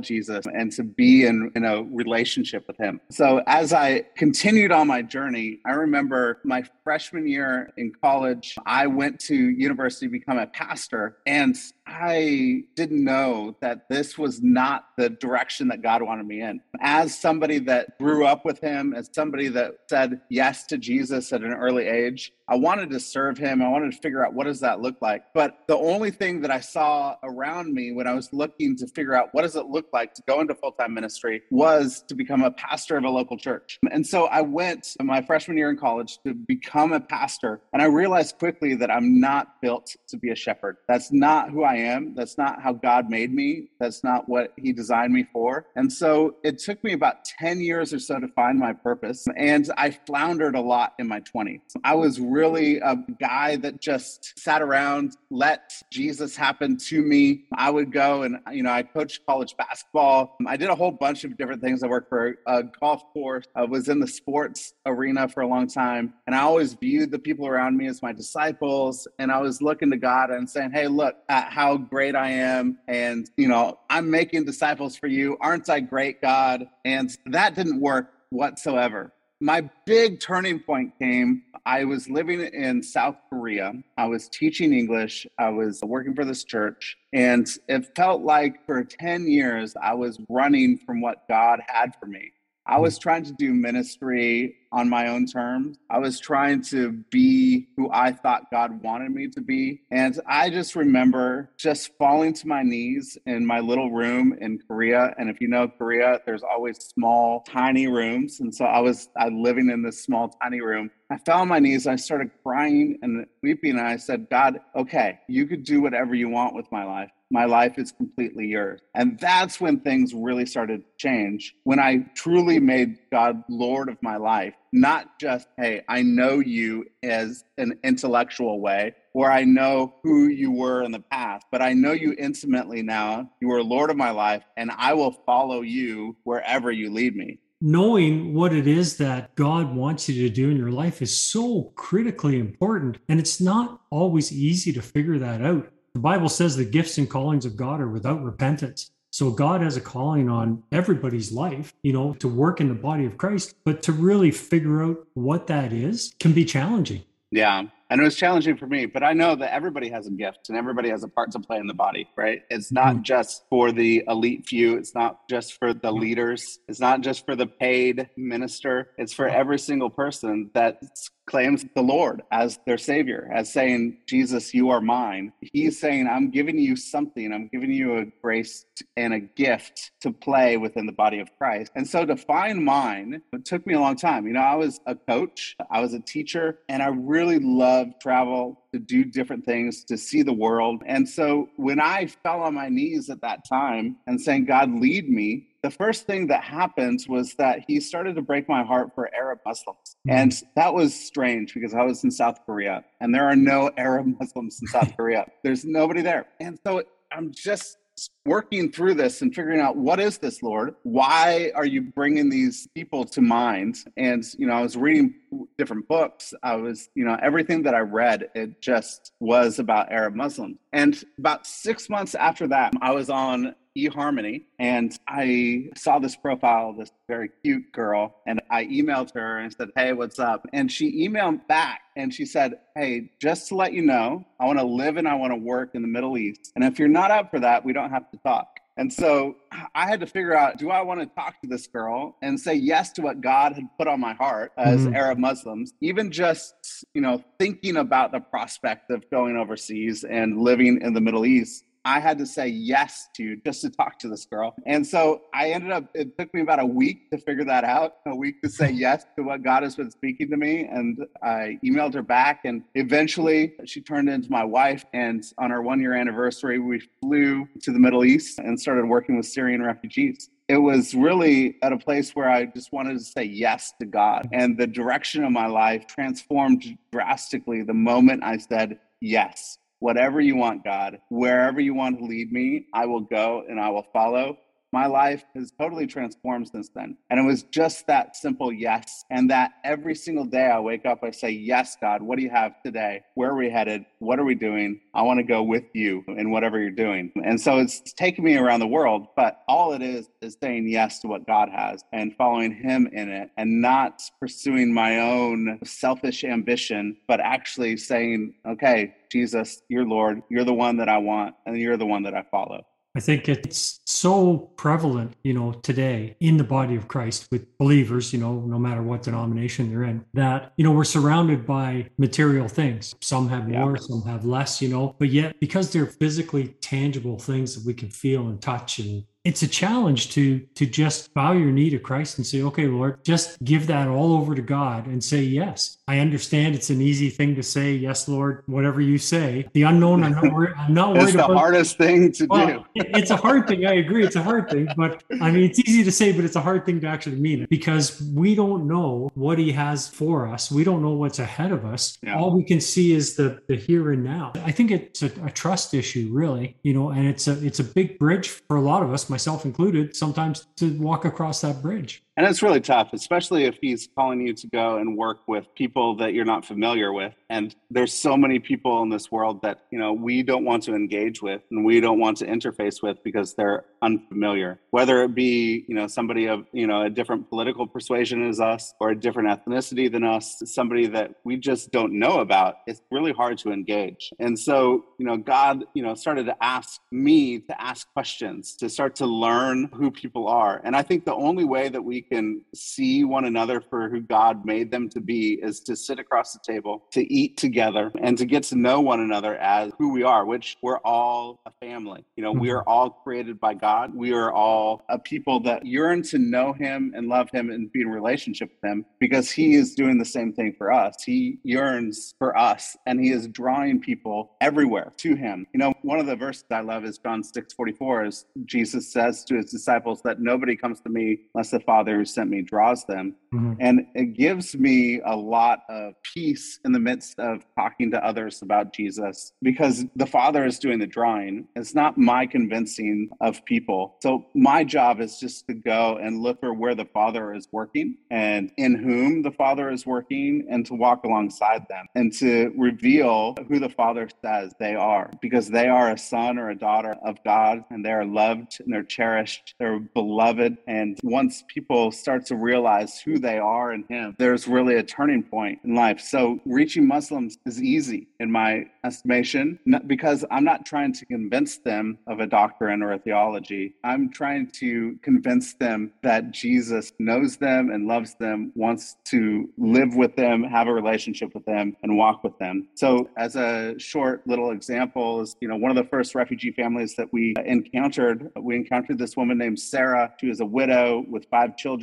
Jesus 0.00 0.46
and 0.52 0.70
to 0.72 0.82
be 0.82 1.26
in, 1.26 1.50
in 1.54 1.64
a 1.64 1.82
relationship 1.82 2.66
with 2.66 2.76
him. 2.76 3.00
So 3.10 3.42
as 3.46 3.72
I 3.72 4.04
continued 4.16 4.72
on 4.72 4.86
my 4.86 5.02
journey, 5.02 5.58
I 5.64 5.72
remember 5.72 6.40
my 6.44 6.64
freshman 6.82 7.26
year 7.26 7.72
in 7.76 7.92
college, 8.00 8.56
I 8.66 8.86
went 8.86 9.20
to 9.20 9.34
university 9.34 10.06
to 10.06 10.12
become 10.12 10.38
a 10.38 10.46
pastor 10.46 11.18
and 11.26 11.56
I 11.86 12.64
didn't 12.76 13.04
know 13.04 13.56
that 13.60 13.88
this 13.88 14.16
was 14.16 14.42
not 14.42 14.86
the 14.96 15.10
direction 15.10 15.68
that 15.68 15.82
God 15.82 16.02
wanted 16.02 16.26
me 16.26 16.40
in. 16.40 16.60
As 16.80 17.18
somebody 17.18 17.58
that 17.60 17.98
grew 17.98 18.26
up 18.26 18.44
with 18.44 18.58
him, 18.60 18.94
as 18.94 19.10
somebody 19.12 19.48
that 19.48 19.74
said 19.88 20.20
yes 20.30 20.66
to 20.66 20.78
Jesus 20.78 21.32
at 21.32 21.42
an 21.42 21.52
early 21.52 21.86
age, 21.86 22.32
I 22.46 22.56
wanted 22.56 22.90
to 22.90 23.00
serve 23.00 23.38
him. 23.38 23.62
I 23.62 23.68
wanted 23.68 23.92
to 23.92 23.98
figure 23.98 24.24
out 24.24 24.34
what 24.34 24.44
does 24.44 24.60
that 24.60 24.80
look 24.80 25.00
like. 25.00 25.24
But 25.32 25.60
the 25.66 25.76
only 25.76 26.10
thing 26.10 26.42
that 26.42 26.50
I 26.50 26.60
saw 26.60 27.16
around 27.22 27.72
me 27.72 27.92
when 27.92 28.06
I 28.06 28.14
was 28.14 28.32
looking 28.32 28.76
to 28.76 28.86
figure 28.86 29.14
out 29.14 29.28
what 29.32 29.42
does 29.42 29.56
it 29.56 29.66
look 29.66 29.86
like 29.92 30.14
to 30.14 30.22
go 30.26 30.40
into 30.40 30.54
full-time 30.54 30.92
ministry 30.92 31.42
was 31.50 32.02
to 32.08 32.14
become 32.14 32.42
a 32.42 32.50
pastor 32.50 32.96
of 32.96 33.04
a 33.04 33.10
local 33.10 33.38
church. 33.38 33.78
And 33.90 34.06
so 34.06 34.26
I 34.26 34.42
went 34.42 34.94
my 35.00 35.22
freshman 35.22 35.56
year 35.56 35.70
in 35.70 35.78
college 35.78 36.18
to 36.26 36.34
become 36.34 36.92
a 36.92 37.00
pastor. 37.00 37.60
And 37.72 37.80
I 37.80 37.86
realized 37.86 38.38
quickly 38.38 38.74
that 38.74 38.90
I'm 38.90 39.20
not 39.20 39.60
built 39.62 39.96
to 40.08 40.18
be 40.18 40.30
a 40.30 40.36
shepherd. 40.36 40.76
That's 40.86 41.12
not 41.12 41.50
who 41.50 41.64
I 41.64 41.73
am. 41.76 42.14
That's 42.14 42.38
not 42.38 42.60
how 42.60 42.72
God 42.72 43.08
made 43.08 43.32
me. 43.32 43.68
That's 43.78 44.02
not 44.02 44.28
what 44.28 44.52
he 44.56 44.72
designed 44.72 45.12
me 45.12 45.26
for. 45.32 45.66
And 45.76 45.92
so 45.92 46.36
it 46.42 46.58
took 46.58 46.82
me 46.82 46.92
about 46.92 47.24
10 47.24 47.60
years 47.60 47.92
or 47.92 47.98
so 47.98 48.18
to 48.18 48.28
find 48.28 48.58
my 48.58 48.72
purpose. 48.72 49.26
And 49.36 49.70
I 49.76 49.90
floundered 49.90 50.54
a 50.54 50.60
lot 50.60 50.94
in 50.98 51.08
my 51.08 51.20
20s. 51.20 51.60
I 51.84 51.94
was 51.94 52.20
really 52.20 52.78
a 52.78 52.96
guy 53.20 53.56
that 53.56 53.80
just 53.80 54.38
sat 54.38 54.62
around, 54.62 55.16
let 55.30 55.72
Jesus 55.90 56.36
happen 56.36 56.76
to 56.88 57.02
me. 57.02 57.44
I 57.56 57.70
would 57.70 57.92
go 57.92 58.22
and, 58.22 58.38
you 58.52 58.62
know, 58.62 58.72
I 58.72 58.82
coached 58.82 59.20
college 59.26 59.56
basketball. 59.56 60.36
I 60.46 60.56
did 60.56 60.68
a 60.68 60.74
whole 60.74 60.92
bunch 60.92 61.24
of 61.24 61.36
different 61.36 61.62
things. 61.62 61.82
I 61.82 61.86
worked 61.86 62.08
for 62.08 62.36
a 62.46 62.62
golf 62.62 63.02
course, 63.12 63.44
I 63.54 63.64
was 63.64 63.88
in 63.88 64.00
the 64.00 64.06
sports 64.06 64.74
arena 64.86 65.28
for 65.28 65.42
a 65.42 65.46
long 65.46 65.66
time. 65.66 66.14
And 66.26 66.34
I 66.34 66.40
always 66.40 66.74
viewed 66.74 67.10
the 67.10 67.18
people 67.18 67.46
around 67.46 67.76
me 67.76 67.86
as 67.86 68.02
my 68.02 68.12
disciples. 68.12 69.06
And 69.18 69.30
I 69.30 69.40
was 69.40 69.62
looking 69.62 69.90
to 69.90 69.96
God 69.96 70.30
and 70.30 70.48
saying, 70.48 70.72
hey, 70.72 70.88
look 70.88 71.16
uh, 71.28 71.32
at 71.44 71.52
how 71.64 71.78
great 71.78 72.14
I 72.14 72.30
am. 72.30 72.78
And, 72.88 73.30
you 73.38 73.48
know, 73.48 73.78
I'm 73.88 74.10
making 74.10 74.44
disciples 74.44 74.96
for 74.96 75.06
you. 75.06 75.38
Aren't 75.40 75.70
I 75.70 75.80
great, 75.80 76.20
God? 76.20 76.66
And 76.84 77.16
that 77.26 77.54
didn't 77.54 77.80
work 77.80 78.10
whatsoever 78.30 79.12
my 79.40 79.68
big 79.84 80.20
turning 80.20 80.58
point 80.58 80.98
came. 80.98 81.42
I 81.66 81.84
was 81.84 82.08
living 82.08 82.40
in 82.40 82.82
South 82.82 83.16
Korea. 83.28 83.74
I 83.98 84.06
was 84.06 84.28
teaching 84.28 84.72
English. 84.72 85.26
I 85.38 85.50
was 85.50 85.82
working 85.82 86.14
for 86.14 86.24
this 86.24 86.44
church. 86.44 86.96
And 87.12 87.46
it 87.68 87.94
felt 87.94 88.22
like 88.22 88.64
for 88.64 88.84
10 88.84 89.26
years, 89.26 89.74
I 89.82 89.92
was 89.92 90.18
running 90.30 90.78
from 90.86 91.02
what 91.02 91.28
God 91.28 91.60
had 91.66 91.94
for 92.00 92.06
me. 92.06 92.32
I 92.66 92.78
was 92.78 92.96
hmm. 92.96 93.02
trying 93.02 93.24
to 93.24 93.32
do 93.32 93.52
ministry 93.52 94.56
on 94.74 94.88
my 94.88 95.06
own 95.06 95.24
terms. 95.24 95.78
I 95.88 95.98
was 95.98 96.18
trying 96.18 96.62
to 96.64 96.90
be 97.10 97.68
who 97.76 97.88
I 97.92 98.10
thought 98.10 98.50
God 98.50 98.82
wanted 98.82 99.12
me 99.12 99.28
to 99.28 99.40
be. 99.40 99.82
And 99.90 100.20
I 100.26 100.50
just 100.50 100.74
remember 100.74 101.50
just 101.56 101.96
falling 101.96 102.34
to 102.34 102.48
my 102.48 102.62
knees 102.62 103.16
in 103.24 103.46
my 103.46 103.60
little 103.60 103.92
room 103.92 104.36
in 104.40 104.58
Korea. 104.58 105.14
And 105.16 105.30
if 105.30 105.40
you 105.40 105.46
know 105.46 105.68
Korea, 105.68 106.20
there's 106.26 106.42
always 106.42 106.78
small, 106.78 107.44
tiny 107.48 107.86
rooms. 107.86 108.40
And 108.40 108.52
so 108.52 108.64
I 108.64 108.80
was 108.80 109.08
I 109.16 109.28
living 109.28 109.70
in 109.70 109.82
this 109.82 110.02
small, 110.02 110.28
tiny 110.42 110.60
room. 110.60 110.90
I 111.08 111.18
fell 111.18 111.40
on 111.40 111.48
my 111.48 111.60
knees. 111.60 111.86
I 111.86 111.96
started 111.96 112.30
crying 112.42 112.98
and 113.02 113.26
weeping. 113.42 113.78
And 113.78 113.86
I 113.86 113.96
said, 113.96 114.28
God, 114.28 114.60
okay, 114.74 115.20
you 115.28 115.46
could 115.46 115.62
do 115.62 115.80
whatever 115.80 116.16
you 116.16 116.28
want 116.28 116.56
with 116.56 116.70
my 116.72 116.84
life 116.84 117.10
my 117.34 117.46
life 117.46 117.78
is 117.78 117.90
completely 117.90 118.46
yours. 118.46 118.80
And 118.94 119.18
that's 119.18 119.60
when 119.60 119.80
things 119.80 120.14
really 120.14 120.46
started 120.46 120.82
to 120.82 120.86
change. 120.98 121.54
When 121.64 121.80
I 121.80 122.06
truly 122.14 122.60
made 122.60 122.98
God 123.10 123.42
Lord 123.48 123.88
of 123.88 124.00
my 124.02 124.16
life, 124.16 124.54
not 124.74 125.20
just, 125.20 125.46
hey, 125.56 125.82
I 125.88 126.02
know 126.02 126.40
you 126.40 126.84
as 127.04 127.44
an 127.58 127.78
intellectual 127.84 128.60
way, 128.60 128.94
or 129.12 129.30
I 129.30 129.44
know 129.44 129.94
who 130.02 130.26
you 130.26 130.50
were 130.50 130.82
in 130.82 130.90
the 130.90 130.98
past, 130.98 131.46
but 131.52 131.62
I 131.62 131.72
know 131.74 131.92
you 131.92 132.12
intimately 132.18 132.82
now. 132.82 133.30
You 133.40 133.52
are 133.52 133.62
Lord 133.62 133.90
of 133.90 133.96
my 133.96 134.10
life, 134.10 134.42
and 134.56 134.72
I 134.76 134.94
will 134.94 135.12
follow 135.12 135.60
you 135.60 136.16
wherever 136.24 136.72
you 136.72 136.90
lead 136.90 137.14
me. 137.14 137.38
Knowing 137.60 138.34
what 138.34 138.52
it 138.52 138.66
is 138.66 138.96
that 138.96 139.32
God 139.36 139.76
wants 139.76 140.08
you 140.08 140.28
to 140.28 140.34
do 140.34 140.50
in 140.50 140.56
your 140.56 140.72
life 140.72 141.00
is 141.00 141.16
so 141.16 141.72
critically 141.76 142.40
important, 142.40 142.98
and 143.08 143.20
it's 143.20 143.40
not 143.40 143.80
always 143.90 144.32
easy 144.32 144.72
to 144.72 144.82
figure 144.82 145.20
that 145.20 145.40
out. 145.40 145.70
The 145.94 146.00
Bible 146.00 146.28
says 146.28 146.56
the 146.56 146.64
gifts 146.64 146.98
and 146.98 147.08
callings 147.08 147.46
of 147.46 147.56
God 147.56 147.80
are 147.80 147.88
without 147.88 148.24
repentance. 148.24 148.90
So 149.14 149.30
God 149.30 149.60
has 149.60 149.76
a 149.76 149.80
calling 149.80 150.28
on 150.28 150.64
everybody's 150.72 151.30
life, 151.30 151.72
you 151.84 151.92
know, 151.92 152.14
to 152.14 152.26
work 152.26 152.60
in 152.60 152.66
the 152.66 152.74
body 152.74 153.06
of 153.06 153.16
Christ, 153.16 153.54
but 153.64 153.80
to 153.84 153.92
really 153.92 154.32
figure 154.32 154.82
out 154.82 155.06
what 155.14 155.46
that 155.46 155.72
is 155.72 156.12
can 156.18 156.32
be 156.32 156.44
challenging. 156.44 157.04
Yeah. 157.30 157.62
And 157.90 158.00
it 158.00 158.02
was 158.02 158.16
challenging 158.16 158.56
for 158.56 158.66
me, 158.66 158.86
but 158.86 159.04
I 159.04 159.12
know 159.12 159.36
that 159.36 159.54
everybody 159.54 159.88
has 159.90 160.08
a 160.08 160.10
gift 160.10 160.48
and 160.48 160.58
everybody 160.58 160.88
has 160.88 161.04
a 161.04 161.08
part 161.08 161.30
to 161.30 161.38
play 161.38 161.58
in 161.58 161.68
the 161.68 161.74
body, 161.74 162.08
right? 162.16 162.42
It's 162.50 162.72
not 162.72 162.94
mm-hmm. 162.94 163.02
just 163.02 163.44
for 163.48 163.70
the 163.70 164.02
elite 164.08 164.48
few. 164.48 164.76
It's 164.76 164.96
not 164.96 165.28
just 165.30 165.60
for 165.60 165.72
the 165.72 165.92
leaders. 165.92 166.58
It's 166.66 166.80
not 166.80 167.02
just 167.02 167.24
for 167.24 167.36
the 167.36 167.46
paid 167.46 168.08
minister. 168.16 168.90
It's 168.98 169.12
for 169.12 169.28
every 169.28 169.60
single 169.60 169.90
person 169.90 170.50
that's 170.54 171.08
claims 171.26 171.64
the 171.74 171.82
Lord 171.82 172.22
as 172.30 172.58
their 172.66 172.78
Savior, 172.78 173.30
as 173.32 173.52
saying, 173.52 173.98
Jesus, 174.06 174.52
you 174.52 174.70
are 174.70 174.80
mine. 174.80 175.32
He's 175.40 175.78
saying, 175.80 176.06
I'm 176.06 176.30
giving 176.30 176.58
you 176.58 176.76
something. 176.76 177.32
I'm 177.32 177.48
giving 177.48 177.72
you 177.72 177.98
a 177.98 178.04
grace 178.22 178.66
and 178.96 179.14
a 179.14 179.20
gift 179.20 179.92
to 180.02 180.12
play 180.12 180.56
within 180.56 180.86
the 180.86 180.92
body 180.92 181.20
of 181.20 181.28
Christ. 181.38 181.72
And 181.74 181.88
so 181.88 182.04
to 182.04 182.16
find 182.16 182.64
mine, 182.64 183.22
it 183.32 183.44
took 183.44 183.66
me 183.66 183.74
a 183.74 183.80
long 183.80 183.96
time. 183.96 184.26
You 184.26 184.34
know, 184.34 184.40
I 184.40 184.56
was 184.56 184.80
a 184.86 184.94
coach, 184.94 185.56
I 185.70 185.80
was 185.80 185.94
a 185.94 186.00
teacher, 186.00 186.58
and 186.68 186.82
I 186.82 186.88
really 186.88 187.38
loved 187.38 188.00
travel 188.00 188.60
to 188.72 188.78
do 188.78 189.04
different 189.04 189.44
things, 189.44 189.84
to 189.84 189.96
see 189.96 190.22
the 190.22 190.32
world. 190.32 190.82
And 190.86 191.08
so 191.08 191.48
when 191.56 191.80
I 191.80 192.06
fell 192.06 192.42
on 192.42 192.54
my 192.54 192.68
knees 192.68 193.08
at 193.08 193.20
that 193.22 193.48
time 193.48 193.96
and 194.06 194.20
saying, 194.20 194.46
God, 194.46 194.72
lead 194.74 195.08
me, 195.08 195.46
the 195.64 195.70
first 195.70 196.06
thing 196.06 196.26
that 196.26 196.44
happened 196.44 197.00
was 197.08 197.32
that 197.36 197.64
he 197.66 197.80
started 197.80 198.14
to 198.16 198.20
break 198.20 198.46
my 198.50 198.62
heart 198.62 198.90
for 198.94 199.08
Arab 199.14 199.38
Muslims. 199.46 199.96
Mm-hmm. 200.06 200.18
And 200.18 200.42
that 200.56 200.74
was 200.74 200.94
strange 200.94 201.54
because 201.54 201.72
I 201.72 201.82
was 201.84 202.04
in 202.04 202.10
South 202.10 202.38
Korea 202.44 202.84
and 203.00 203.14
there 203.14 203.24
are 203.24 203.34
no 203.34 203.70
Arab 203.78 204.08
Muslims 204.20 204.60
in 204.60 204.68
South 204.68 204.94
Korea. 204.94 205.24
There's 205.42 205.64
nobody 205.64 206.02
there. 206.02 206.26
And 206.38 206.58
so 206.66 206.82
I'm 207.10 207.32
just 207.32 207.78
working 208.26 208.70
through 208.70 208.92
this 208.92 209.22
and 209.22 209.34
figuring 209.34 209.60
out 209.60 209.76
what 209.76 210.00
is 210.00 210.18
this 210.18 210.42
lord 210.42 210.74
why 210.82 211.52
are 211.54 211.64
you 211.64 211.80
bringing 211.80 212.28
these 212.28 212.66
people 212.74 213.04
to 213.04 213.20
mind 213.20 213.76
and 213.96 214.24
you 214.36 214.48
know 214.48 214.54
i 214.54 214.60
was 214.60 214.76
reading 214.76 215.14
different 215.58 215.86
books 215.86 216.34
i 216.42 216.56
was 216.56 216.88
you 216.96 217.04
know 217.04 217.16
everything 217.22 217.62
that 217.62 217.72
i 217.72 217.78
read 217.78 218.28
it 218.34 218.60
just 218.60 219.12
was 219.20 219.60
about 219.60 219.92
arab 219.92 220.12
muslims 220.12 220.56
and 220.72 221.04
about 221.18 221.46
six 221.46 221.88
months 221.88 222.16
after 222.16 222.48
that 222.48 222.72
i 222.82 222.90
was 222.90 223.10
on 223.10 223.54
eHarmony, 223.76 224.44
and 224.58 224.98
I 225.08 225.70
saw 225.76 225.98
this 225.98 226.16
profile 226.16 226.72
this 226.72 226.92
very 227.08 227.30
cute 227.42 227.72
girl, 227.72 228.16
and 228.26 228.40
I 228.50 228.64
emailed 228.66 229.12
her 229.14 229.38
and 229.38 229.52
said, 229.52 229.70
Hey, 229.76 229.92
what's 229.92 230.18
up? 230.18 230.46
And 230.52 230.70
she 230.70 231.06
emailed 231.08 231.46
back 231.48 231.80
and 231.96 232.12
she 232.12 232.24
said, 232.24 232.58
Hey, 232.74 233.10
just 233.20 233.48
to 233.48 233.56
let 233.56 233.72
you 233.72 233.82
know, 233.82 234.24
I 234.40 234.46
want 234.46 234.58
to 234.58 234.64
live 234.64 234.96
and 234.96 235.08
I 235.08 235.14
want 235.14 235.32
to 235.32 235.36
work 235.36 235.74
in 235.74 235.82
the 235.82 235.88
Middle 235.88 236.18
East. 236.18 236.52
And 236.54 236.64
if 236.64 236.78
you're 236.78 236.88
not 236.88 237.10
up 237.10 237.30
for 237.30 237.40
that, 237.40 237.64
we 237.64 237.72
don't 237.72 237.90
have 237.90 238.10
to 238.10 238.18
talk. 238.18 238.60
And 238.76 238.92
so 238.92 239.36
I 239.74 239.86
had 239.86 240.00
to 240.00 240.06
figure 240.06 240.36
out 240.36 240.58
do 240.58 240.70
I 240.70 240.82
want 240.82 241.00
to 241.00 241.06
talk 241.06 241.40
to 241.42 241.46
this 241.46 241.66
girl 241.66 242.16
and 242.22 242.38
say 242.38 242.54
yes 242.54 242.90
to 242.92 243.02
what 243.02 243.20
God 243.20 243.52
had 243.52 243.64
put 243.78 243.86
on 243.86 244.00
my 244.00 244.14
heart 244.14 244.52
as 244.56 244.80
mm-hmm. 244.80 244.96
Arab 244.96 245.18
Muslims, 245.18 245.74
even 245.80 246.10
just, 246.10 246.84
you 246.92 247.00
know, 247.00 247.22
thinking 247.38 247.76
about 247.76 248.10
the 248.10 248.20
prospect 248.20 248.90
of 248.90 249.08
going 249.10 249.36
overseas 249.36 250.02
and 250.04 250.40
living 250.40 250.80
in 250.82 250.92
the 250.92 251.00
Middle 251.00 251.24
East 251.24 251.64
I 251.84 252.00
had 252.00 252.18
to 252.18 252.26
say 252.26 252.48
yes 252.48 253.08
to 253.16 253.36
just 253.44 253.60
to 253.62 253.70
talk 253.70 253.98
to 254.00 254.08
this 254.08 254.24
girl. 254.24 254.54
And 254.66 254.86
so 254.86 255.22
I 255.34 255.50
ended 255.50 255.70
up, 255.70 255.84
it 255.94 256.16
took 256.18 256.32
me 256.32 256.40
about 256.40 256.60
a 256.60 256.66
week 256.66 257.10
to 257.10 257.18
figure 257.18 257.44
that 257.44 257.64
out, 257.64 257.96
a 258.06 258.14
week 258.14 258.40
to 258.42 258.48
say 258.48 258.70
yes 258.70 259.04
to 259.16 259.22
what 259.22 259.42
God 259.42 259.62
has 259.62 259.76
been 259.76 259.90
speaking 259.90 260.30
to 260.30 260.36
me. 260.36 260.64
And 260.64 261.06
I 261.22 261.58
emailed 261.64 261.94
her 261.94 262.02
back, 262.02 262.44
and 262.44 262.62
eventually 262.74 263.54
she 263.66 263.80
turned 263.80 264.08
into 264.08 264.30
my 264.30 264.44
wife. 264.44 264.84
And 264.94 265.24
on 265.38 265.52
our 265.52 265.62
one 265.62 265.80
year 265.80 265.94
anniversary, 265.94 266.58
we 266.58 266.80
flew 267.02 267.46
to 267.62 267.72
the 267.72 267.78
Middle 267.78 268.04
East 268.04 268.38
and 268.38 268.58
started 268.58 268.86
working 268.86 269.16
with 269.16 269.26
Syrian 269.26 269.62
refugees 269.62 270.30
it 270.48 270.58
was 270.58 270.94
really 270.94 271.56
at 271.62 271.72
a 271.72 271.78
place 271.78 272.14
where 272.14 272.28
I 272.28 272.44
just 272.44 272.70
wanted 272.70 272.98
to 272.98 273.04
say 273.04 273.24
yes 273.24 273.72
to 273.80 273.86
God. 273.86 274.28
And 274.32 274.58
the 274.58 274.66
direction 274.66 275.24
of 275.24 275.32
my 275.32 275.46
life 275.46 275.86
transformed 275.86 276.76
drastically 276.92 277.62
the 277.62 277.72
moment 277.72 278.22
I 278.22 278.36
said 278.36 278.78
yes 279.00 279.58
whatever 279.84 280.18
you 280.18 280.34
want, 280.34 280.64
God, 280.64 280.98
wherever 281.10 281.60
you 281.60 281.74
want 281.74 281.98
to 281.98 282.06
lead 282.06 282.32
me, 282.32 282.64
I 282.72 282.86
will 282.86 283.02
go 283.02 283.44
and 283.46 283.60
I 283.60 283.68
will 283.68 283.86
follow 283.92 284.38
my 284.74 284.86
life 284.86 285.24
has 285.36 285.52
totally 285.52 285.86
transformed 285.86 286.48
since 286.48 286.68
then. 286.68 286.96
And 287.08 287.20
it 287.20 287.22
was 287.22 287.44
just 287.44 287.86
that 287.86 288.16
simple 288.16 288.52
yes. 288.52 289.04
And 289.08 289.30
that 289.30 289.52
every 289.62 289.94
single 289.94 290.24
day 290.24 290.46
I 290.46 290.58
wake 290.58 290.84
up, 290.84 291.04
I 291.04 291.12
say, 291.12 291.30
Yes, 291.30 291.76
God, 291.80 292.02
what 292.02 292.18
do 292.18 292.24
you 292.24 292.30
have 292.30 292.60
today? 292.64 293.02
Where 293.14 293.30
are 293.30 293.36
we 293.36 293.48
headed? 293.48 293.86
What 294.00 294.18
are 294.18 294.24
we 294.24 294.34
doing? 294.34 294.80
I 294.92 295.02
want 295.02 295.18
to 295.18 295.22
go 295.22 295.44
with 295.44 295.62
you 295.74 296.02
in 296.08 296.32
whatever 296.32 296.58
you're 296.60 296.70
doing. 296.70 297.12
And 297.24 297.40
so 297.40 297.60
it's 297.60 297.92
taken 297.92 298.24
me 298.24 298.36
around 298.36 298.60
the 298.60 298.66
world, 298.66 299.06
but 299.14 299.42
all 299.46 299.74
it 299.74 299.82
is 299.82 300.08
is 300.20 300.36
saying 300.42 300.68
yes 300.68 300.98
to 301.00 301.08
what 301.08 301.24
God 301.24 301.48
has 301.50 301.84
and 301.92 302.16
following 302.16 302.52
Him 302.52 302.88
in 302.92 303.08
it 303.08 303.30
and 303.36 303.62
not 303.62 304.02
pursuing 304.18 304.74
my 304.74 304.98
own 304.98 305.60
selfish 305.64 306.24
ambition, 306.24 306.96
but 307.06 307.20
actually 307.20 307.76
saying, 307.76 308.34
Okay, 308.44 308.92
Jesus, 309.08 309.62
you're 309.68 309.86
Lord, 309.86 310.20
you're 310.28 310.44
the 310.44 310.52
one 310.52 310.78
that 310.78 310.88
I 310.88 310.98
want, 310.98 311.36
and 311.46 311.56
you're 311.56 311.76
the 311.76 311.86
one 311.86 312.02
that 312.02 312.14
I 312.14 312.24
follow. 312.28 312.66
I 312.96 313.00
think 313.00 313.28
it's 313.28 313.80
so 313.86 314.36
prevalent, 314.56 315.14
you 315.24 315.34
know, 315.34 315.52
today 315.52 316.16
in 316.20 316.36
the 316.36 316.44
body 316.44 316.76
of 316.76 316.86
Christ 316.86 317.26
with 317.32 317.58
believers, 317.58 318.12
you 318.12 318.20
know, 318.20 318.40
no 318.40 318.58
matter 318.58 318.82
what 318.82 319.02
denomination 319.02 319.68
they're 319.68 319.82
in, 319.82 320.04
that, 320.14 320.52
you 320.56 320.64
know, 320.64 320.70
we're 320.70 320.84
surrounded 320.84 321.44
by 321.44 321.88
material 321.98 322.46
things. 322.46 322.94
Some 323.00 323.28
have 323.30 323.48
more, 323.48 323.76
some 323.76 324.02
have 324.02 324.24
less, 324.24 324.62
you 324.62 324.68
know, 324.68 324.94
but 324.98 325.08
yet 325.08 325.34
because 325.40 325.72
they're 325.72 325.86
physically 325.86 326.48
tangible 326.60 327.18
things 327.18 327.56
that 327.56 327.66
we 327.66 327.74
can 327.74 327.90
feel 327.90 328.28
and 328.28 328.40
touch 328.40 328.78
and 328.78 329.04
it's 329.24 329.42
a 329.42 329.48
challenge 329.48 330.10
to 330.10 330.38
to 330.54 330.66
just 330.66 331.14
bow 331.14 331.32
your 331.32 331.50
knee 331.50 331.70
to 331.70 331.78
Christ 331.78 332.18
and 332.18 332.26
say, 332.26 332.42
"Okay, 332.42 332.66
Lord, 332.66 333.02
just 333.04 333.42
give 333.42 333.66
that 333.68 333.88
all 333.88 334.12
over 334.12 334.34
to 334.34 334.42
God 334.42 334.86
and 334.86 335.02
say 335.02 335.22
yes." 335.22 335.78
I 335.88 336.00
understand 336.00 336.54
it's 336.54 336.68
an 336.68 336.82
easy 336.82 337.08
thing 337.08 337.34
to 337.36 337.42
say, 337.42 337.72
"Yes, 337.72 338.06
Lord, 338.06 338.42
whatever 338.46 338.82
you 338.82 338.98
say." 338.98 339.46
The 339.54 339.62
unknown, 339.62 340.04
I'm 340.04 340.12
not 340.12 340.32
worried. 340.32 340.54
I'm 340.58 340.74
not 340.74 340.88
worried 340.94 341.02
it's 341.04 341.12
the 341.14 341.24
about. 341.24 341.38
hardest 341.38 341.78
thing 341.78 342.12
to 342.12 342.26
well, 342.26 342.46
do. 342.46 342.64
it's 342.74 343.10
a 343.10 343.16
hard 343.16 343.48
thing. 343.48 343.64
I 343.64 343.74
agree. 343.74 344.04
It's 344.04 344.16
a 344.16 344.22
hard 344.22 344.50
thing, 344.50 344.68
but 344.76 345.02
I 345.22 345.30
mean, 345.30 345.44
it's 345.44 345.58
easy 345.60 345.82
to 345.84 345.92
say, 345.92 346.12
but 346.12 346.26
it's 346.26 346.36
a 346.36 346.42
hard 346.42 346.66
thing 346.66 346.80
to 346.82 346.86
actually 346.86 347.16
mean 347.16 347.42
it 347.42 347.48
because 347.48 348.02
we 348.14 348.34
don't 348.34 348.68
know 348.68 349.10
what 349.14 349.38
He 349.38 349.52
has 349.52 349.88
for 349.88 350.28
us. 350.28 350.50
We 350.52 350.64
don't 350.64 350.82
know 350.82 350.92
what's 350.92 351.18
ahead 351.18 351.50
of 351.50 351.64
us. 351.64 351.96
Yeah. 352.02 352.18
All 352.18 352.30
we 352.30 352.44
can 352.44 352.60
see 352.60 352.92
is 352.92 353.16
the 353.16 353.40
the 353.48 353.56
here 353.56 353.92
and 353.92 354.04
now. 354.04 354.32
I 354.44 354.52
think 354.52 354.70
it's 354.70 355.02
a, 355.02 355.10
a 355.24 355.30
trust 355.30 355.72
issue, 355.72 356.10
really. 356.12 356.58
You 356.62 356.74
know, 356.74 356.90
and 356.90 357.06
it's 357.06 357.26
a 357.26 357.42
it's 357.42 357.60
a 357.60 357.64
big 357.64 357.98
bridge 357.98 358.28
for 358.28 358.56
a 358.56 358.60
lot 358.60 358.82
of 358.82 358.92
us 358.92 359.08
myself 359.14 359.44
included, 359.44 359.94
sometimes 359.94 360.46
to 360.56 360.76
walk 360.80 361.04
across 361.04 361.40
that 361.40 361.62
bridge. 361.62 362.03
And 362.16 362.26
it's 362.26 362.42
really 362.42 362.60
tough, 362.60 362.92
especially 362.92 363.44
if 363.44 363.58
he's 363.60 363.88
calling 363.96 364.20
you 364.20 364.34
to 364.34 364.46
go 364.46 364.76
and 364.76 364.96
work 364.96 365.26
with 365.26 365.52
people 365.56 365.96
that 365.96 366.14
you're 366.14 366.24
not 366.24 366.44
familiar 366.44 366.92
with. 366.92 367.12
And 367.28 367.54
there's 367.70 367.92
so 367.92 368.16
many 368.16 368.38
people 368.38 368.82
in 368.82 368.88
this 368.88 369.10
world 369.10 369.42
that, 369.42 369.64
you 369.72 369.78
know, 369.80 369.92
we 369.92 370.22
don't 370.22 370.44
want 370.44 370.62
to 370.64 370.76
engage 370.76 371.22
with 371.22 371.42
and 371.50 371.64
we 371.64 371.80
don't 371.80 371.98
want 371.98 372.18
to 372.18 372.26
interface 372.26 372.82
with 372.82 373.02
because 373.02 373.34
they're 373.34 373.64
unfamiliar. 373.82 374.60
Whether 374.70 375.02
it 375.02 375.14
be, 375.14 375.64
you 375.66 375.74
know, 375.74 375.88
somebody 375.88 376.28
of, 376.28 376.46
you 376.52 376.68
know, 376.68 376.82
a 376.82 376.90
different 376.90 377.28
political 377.28 377.66
persuasion 377.66 378.28
as 378.28 378.38
us 378.38 378.74
or 378.78 378.90
a 378.90 378.96
different 378.96 379.28
ethnicity 379.28 379.90
than 379.90 380.04
us, 380.04 380.40
somebody 380.46 380.86
that 380.86 381.16
we 381.24 381.36
just 381.36 381.72
don't 381.72 381.98
know 381.98 382.20
about, 382.20 382.58
it's 382.68 382.80
really 382.92 383.12
hard 383.12 383.38
to 383.38 383.50
engage. 383.50 384.10
And 384.20 384.38
so, 384.38 384.84
you 384.98 385.04
know, 385.04 385.16
God, 385.16 385.64
you 385.74 385.82
know, 385.82 385.96
started 385.96 386.26
to 386.26 386.36
ask 386.44 386.80
me 386.92 387.40
to 387.40 387.60
ask 387.60 387.92
questions, 387.92 388.54
to 388.56 388.68
start 388.68 388.94
to 388.96 389.06
learn 389.06 389.68
who 389.74 389.90
people 389.90 390.28
are. 390.28 390.60
And 390.62 390.76
I 390.76 390.82
think 390.82 391.04
the 391.04 391.14
only 391.14 391.44
way 391.44 391.68
that 391.68 391.82
we 391.82 392.03
can 392.10 392.42
see 392.54 393.04
one 393.04 393.24
another 393.24 393.60
for 393.60 393.88
who 393.88 394.00
God 394.00 394.44
made 394.44 394.70
them 394.70 394.88
to 394.90 395.00
be 395.00 395.34
is 395.42 395.60
to 395.60 395.76
sit 395.76 395.98
across 395.98 396.32
the 396.32 396.40
table, 396.44 396.84
to 396.92 397.12
eat 397.12 397.36
together, 397.36 397.90
and 398.00 398.16
to 398.18 398.24
get 398.24 398.42
to 398.44 398.56
know 398.56 398.80
one 398.80 399.00
another 399.00 399.36
as 399.36 399.72
who 399.78 399.92
we 399.92 400.02
are, 400.02 400.24
which 400.24 400.56
we're 400.62 400.78
all 400.78 401.40
a 401.46 401.50
family. 401.60 402.04
You 402.16 402.24
know, 402.24 402.32
we 402.32 402.50
are 402.50 402.60
mm-hmm. 402.60 402.68
all 402.68 402.90
created 402.90 403.40
by 403.40 403.54
God. 403.54 403.94
We 403.94 404.12
are 404.12 404.32
all 404.32 404.84
a 404.88 404.98
people 404.98 405.40
that 405.40 405.66
yearn 405.66 406.02
to 406.04 406.18
know 406.18 406.52
Him 406.52 406.92
and 406.94 407.08
love 407.08 407.30
Him 407.30 407.50
and 407.50 407.70
be 407.72 407.80
in 407.80 407.88
relationship 407.88 408.50
with 408.50 408.70
Him 408.70 408.84
because 408.98 409.30
He 409.30 409.54
is 409.54 409.74
doing 409.74 409.98
the 409.98 410.04
same 410.04 410.32
thing 410.32 410.54
for 410.56 410.72
us. 410.72 411.02
He 411.04 411.38
yearns 411.42 412.14
for 412.18 412.36
us 412.36 412.76
and 412.86 413.00
He 413.00 413.10
is 413.10 413.28
drawing 413.28 413.80
people 413.80 414.36
everywhere 414.40 414.92
to 414.98 415.14
Him. 415.14 415.46
You 415.52 415.58
know, 415.58 415.74
one 415.82 415.98
of 415.98 416.06
the 416.06 416.16
verses 416.16 416.44
I 416.50 416.60
love 416.60 416.84
is 416.84 416.98
John 416.98 417.22
6 417.22 417.54
44 417.54 418.04
is 418.06 418.26
Jesus 418.44 418.92
says 418.92 419.24
to 419.24 419.36
his 419.36 419.50
disciples 419.50 420.02
that 420.02 420.20
nobody 420.20 420.56
comes 420.56 420.80
to 420.80 420.88
me 420.88 421.20
unless 421.34 421.50
the 421.50 421.60
Father 421.60 421.93
who 421.94 422.04
sent 422.04 422.30
me 422.30 422.42
draws 422.42 422.84
them. 422.84 423.14
Mm-hmm. 423.34 423.54
And 423.60 423.86
it 423.94 424.14
gives 424.14 424.54
me 424.54 425.00
a 425.04 425.16
lot 425.16 425.60
of 425.68 425.94
peace 426.02 426.60
in 426.64 426.72
the 426.72 426.78
midst 426.78 427.18
of 427.18 427.44
talking 427.56 427.90
to 427.90 428.04
others 428.04 428.42
about 428.42 428.72
Jesus 428.72 429.32
because 429.42 429.84
the 429.96 430.06
Father 430.06 430.44
is 430.44 430.58
doing 430.58 430.78
the 430.78 430.86
drawing. 430.86 431.48
It's 431.56 431.74
not 431.74 431.98
my 431.98 432.26
convincing 432.26 433.10
of 433.20 433.44
people. 433.44 433.96
So 434.02 434.26
my 434.34 434.62
job 434.62 435.00
is 435.00 435.18
just 435.18 435.46
to 435.48 435.54
go 435.54 435.96
and 435.96 436.20
look 436.20 436.40
for 436.40 436.54
where 436.54 436.74
the 436.74 436.84
Father 436.84 437.34
is 437.34 437.48
working 437.50 437.96
and 438.10 438.52
in 438.56 438.76
whom 438.76 439.22
the 439.22 439.32
Father 439.32 439.70
is 439.70 439.84
working 439.84 440.46
and 440.48 440.64
to 440.66 440.74
walk 440.74 441.04
alongside 441.04 441.66
them 441.68 441.86
and 441.94 442.12
to 442.14 442.52
reveal 442.56 443.34
who 443.48 443.58
the 443.58 443.68
Father 443.68 444.08
says 444.24 444.52
they 444.60 444.74
are 444.74 445.10
because 445.20 445.48
they 445.48 445.68
are 445.68 445.90
a 445.90 445.98
son 445.98 446.38
or 446.38 446.50
a 446.50 446.58
daughter 446.58 446.96
of 447.04 447.22
God 447.24 447.64
and 447.70 447.84
they 447.84 447.90
are 447.90 448.04
loved 448.04 448.60
and 448.60 448.72
they're 448.72 448.82
cherished, 448.82 449.54
they're 449.58 449.80
beloved. 449.80 450.56
And 450.66 450.98
once 451.02 451.42
people 451.48 451.83
start 451.90 452.26
to 452.26 452.36
realize 452.36 453.00
who 453.00 453.18
they 453.18 453.38
are 453.38 453.72
in 453.72 453.84
Him, 453.88 454.16
there's 454.18 454.46
really 454.46 454.76
a 454.76 454.82
turning 454.82 455.22
point 455.22 455.60
in 455.64 455.74
life. 455.74 456.00
So 456.00 456.40
reaching 456.44 456.86
Muslims 456.86 457.38
is 457.46 457.62
easy 457.62 458.08
in 458.20 458.30
my 458.30 458.66
estimation 458.84 459.58
because 459.86 460.24
I'm 460.30 460.44
not 460.44 460.66
trying 460.66 460.92
to 460.94 461.06
convince 461.06 461.58
them 461.58 461.98
of 462.06 462.20
a 462.20 462.26
doctrine 462.26 462.82
or 462.82 462.92
a 462.92 462.98
theology. 462.98 463.74
I'm 463.82 464.10
trying 464.10 464.50
to 464.52 464.98
convince 465.02 465.54
them 465.54 465.92
that 466.02 466.30
Jesus 466.30 466.92
knows 466.98 467.36
them 467.36 467.70
and 467.70 467.86
loves 467.86 468.14
them, 468.14 468.52
wants 468.54 468.96
to 469.06 469.48
live 469.58 469.94
with 469.94 470.16
them, 470.16 470.42
have 470.42 470.68
a 470.68 470.72
relationship 470.72 471.34
with 471.34 471.44
them, 471.44 471.76
and 471.82 471.96
walk 471.96 472.24
with 472.24 472.38
them. 472.38 472.68
So, 472.74 473.08
as 473.16 473.36
a 473.36 473.74
short 473.78 474.26
little 474.26 474.50
example, 474.50 475.20
is 475.20 475.36
you 475.40 475.48
know 475.48 475.56
one 475.56 475.70
of 475.70 475.76
the 475.76 475.88
first 475.88 476.14
refugee 476.14 476.52
families 476.52 476.94
that 476.96 477.12
we 477.12 477.34
encountered. 477.44 478.30
We 478.40 478.56
encountered 478.56 478.98
this 478.98 479.16
woman 479.16 479.38
named 479.38 479.58
Sarah. 479.58 480.12
She 480.20 480.28
was 480.28 480.40
a 480.40 480.46
widow 480.46 481.04
with 481.08 481.26
five 481.30 481.56
children. 481.56 481.73